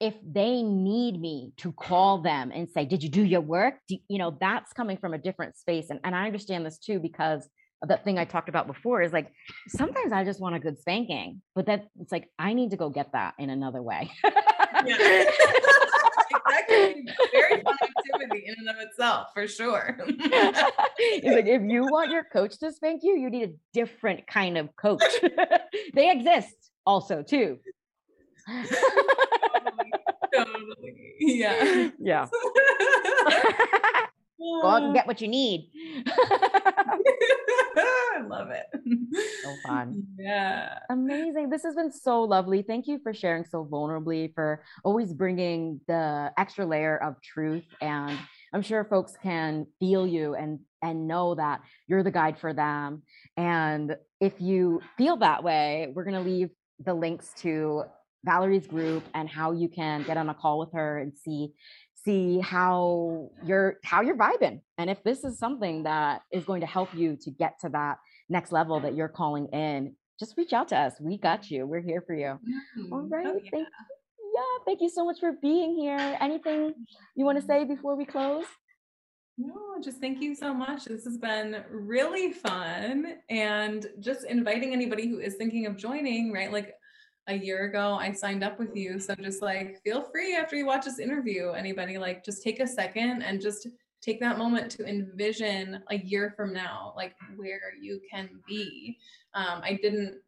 [0.00, 3.74] if they need me to call them and say, Did you do your work?
[3.88, 5.90] Do, you know, that's coming from a different space.
[5.90, 7.46] And, and I understand this too, because
[7.82, 9.30] of that thing I talked about before is like
[9.68, 12.90] sometimes I just want a good spanking, but that it's like I need to go
[12.90, 14.10] get that in another way.
[14.86, 15.24] yeah.
[16.30, 19.98] that can be very fun activity in and of itself, for sure.
[20.06, 24.58] it's like if you want your coach to spank you, you need a different kind
[24.58, 25.02] of coach.
[25.94, 26.54] they exist
[26.86, 27.58] also too
[30.34, 31.14] totally.
[31.20, 31.90] Yeah.
[31.98, 32.26] Yeah.
[34.38, 35.70] Go out and get what you need.
[38.40, 38.66] Love it.
[39.42, 40.06] So fun.
[40.18, 40.78] Yeah.
[40.90, 41.50] Amazing.
[41.50, 42.62] This has been so lovely.
[42.62, 47.64] Thank you for sharing so vulnerably, for always bringing the extra layer of truth.
[47.80, 48.18] And
[48.52, 53.02] I'm sure folks can feel you and and know that you're the guide for them.
[53.36, 56.50] And if you feel that way, we're going to leave
[56.84, 57.84] the links to
[58.24, 61.52] Valerie's group and how you can get on a call with her and see
[62.04, 66.66] see how you're how you're vibing and if this is something that is going to
[66.66, 67.98] help you to get to that
[68.30, 71.80] next level that you're calling in just reach out to us we got you we're
[71.80, 72.38] here for you
[72.78, 72.92] mm-hmm.
[72.92, 73.50] all right oh, yeah.
[73.50, 73.68] thank
[74.34, 76.72] yeah thank you so much for being here anything
[77.16, 78.44] you want to say before we close
[79.42, 80.84] no, just thank you so much.
[80.84, 83.14] This has been really fun.
[83.30, 86.52] And just inviting anybody who is thinking of joining, right?
[86.52, 86.74] Like
[87.26, 88.98] a year ago I signed up with you.
[88.98, 92.66] So just like feel free after you watch this interview, anybody like just take a
[92.66, 93.66] second and just
[94.00, 98.98] take that moment to envision a year from now, like where you can be.
[99.34, 100.20] Um, I didn't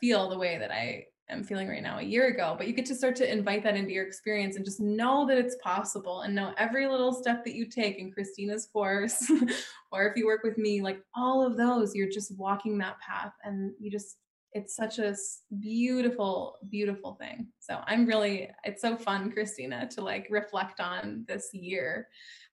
[0.00, 2.86] feel the way that I am feeling right now a year ago, but you get
[2.86, 6.34] to start to invite that into your experience and just know that it's possible and
[6.34, 9.30] know every little step that you take in Christina's course,
[9.92, 13.32] or if you work with me, like all of those, you're just walking that path
[13.44, 14.16] and you just
[14.54, 15.16] it's such a
[15.60, 17.46] beautiful beautiful thing.
[17.58, 22.08] So i'm really it's so fun christina to like reflect on this year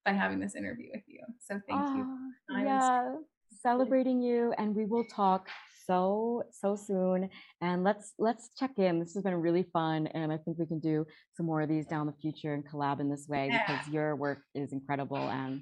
[0.10, 1.22] by having this interview with you.
[1.40, 2.18] So thank oh, you
[2.52, 3.16] ah, yeah
[3.62, 5.48] celebrating you and we will talk
[5.86, 7.30] so so soon.
[7.62, 9.00] And let's let's check in.
[9.00, 11.06] This has been really fun and i think we can do
[11.36, 13.64] some more of these down the future and collab in this way yeah.
[13.66, 15.62] because your work is incredible and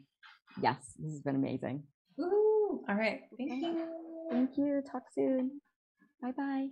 [0.61, 1.83] yes this has been amazing.
[2.17, 2.83] Woo!
[2.89, 3.21] all right.
[3.37, 3.87] Thank you.
[4.31, 4.81] thank you.
[4.91, 5.61] Talk soon.
[6.21, 6.67] Bye bye.